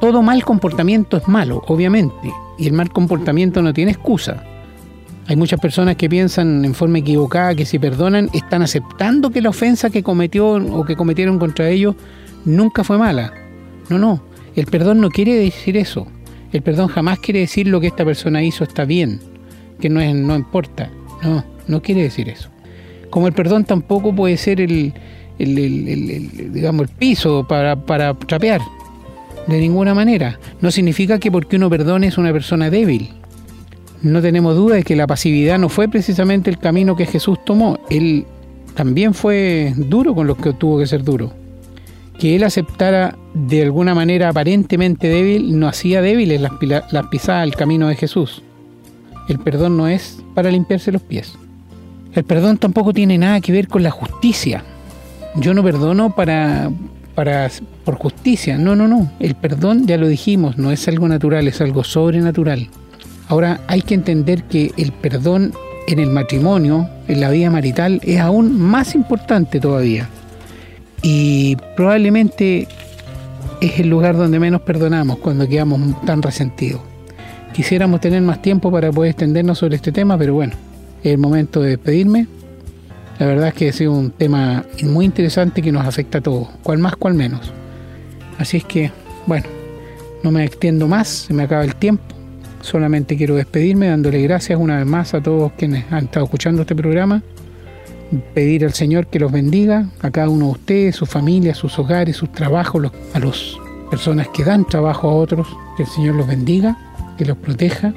[0.00, 4.42] todo mal comportamiento es malo, obviamente, y el mal comportamiento no tiene excusa.
[5.28, 9.50] Hay muchas personas que piensan en forma equivocada que si perdonan están aceptando que la
[9.50, 11.94] ofensa que cometió o que cometieron contra ellos
[12.44, 13.32] nunca fue mala.
[13.90, 14.24] No, no,
[14.56, 16.08] el perdón no quiere decir eso.
[16.50, 19.20] El perdón jamás quiere decir lo que esta persona hizo está bien,
[19.78, 20.90] que no, es, no importa.
[21.22, 22.50] No, no quiere decir eso.
[23.12, 24.92] Como el perdón tampoco puede ser el,
[25.38, 28.60] digamos, el piso para, para trapear.
[29.46, 30.40] De ninguna manera.
[30.60, 33.10] No significa que porque uno perdone es una persona débil
[34.02, 37.78] no tenemos duda de que la pasividad no fue precisamente el camino que Jesús tomó.
[37.88, 38.26] Él
[38.74, 41.32] también fue duro con los que tuvo que ser duro.
[42.18, 46.52] Que él aceptara de alguna manera aparentemente débil no hacía débiles las,
[46.92, 48.42] las pisadas del camino de Jesús.
[49.28, 51.34] El perdón no es para limpiarse los pies.
[52.14, 54.64] El perdón tampoco tiene nada que ver con la justicia.
[55.36, 56.70] Yo no perdono para,
[57.14, 57.50] para
[57.84, 58.58] por justicia.
[58.58, 59.10] No, no, no.
[59.18, 62.68] El perdón, ya lo dijimos, no es algo natural, es algo sobrenatural.
[63.28, 65.52] Ahora hay que entender que el perdón
[65.88, 70.08] en el matrimonio, en la vida marital, es aún más importante todavía.
[71.02, 72.68] Y probablemente
[73.62, 76.82] es el lugar donde menos perdonamos cuando quedamos tan resentidos.
[77.54, 80.54] Quisiéramos tener más tiempo para poder extendernos sobre este tema, pero bueno,
[81.02, 82.26] el momento de despedirme.
[83.18, 86.48] La verdad es que ha sido un tema muy interesante que nos afecta a todos,
[86.62, 87.52] cual más, cual menos.
[88.38, 88.90] Así es que,
[89.26, 89.46] bueno,
[90.22, 92.02] no me extiendo más, se me acaba el tiempo.
[92.60, 96.74] Solamente quiero despedirme dándole gracias una vez más a todos quienes han estado escuchando este
[96.74, 97.22] programa.
[98.34, 102.16] Pedir al Señor que los bendiga, a cada uno de ustedes, sus familias, sus hogares,
[102.16, 103.56] sus trabajos, a las
[103.90, 105.48] personas que dan trabajo a otros.
[105.76, 106.76] Que el Señor los bendiga,
[107.16, 107.94] que los proteja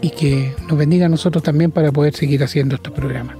[0.00, 3.36] y que nos bendiga a nosotros también para poder seguir haciendo este programa.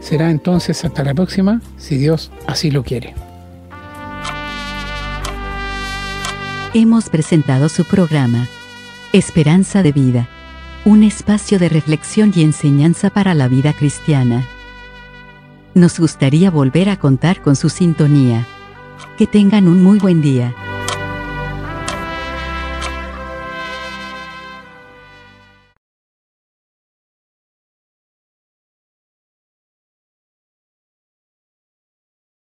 [0.00, 3.14] Será entonces hasta la próxima, si Dios así lo quiere.
[6.72, 8.48] Hemos presentado su programa
[9.12, 10.28] Esperanza de vida.
[10.84, 14.46] Un espacio de reflexión y enseñanza para la vida cristiana.
[15.74, 18.46] Nos gustaría volver a contar con su sintonía.
[19.18, 20.54] Que tengan un muy buen día.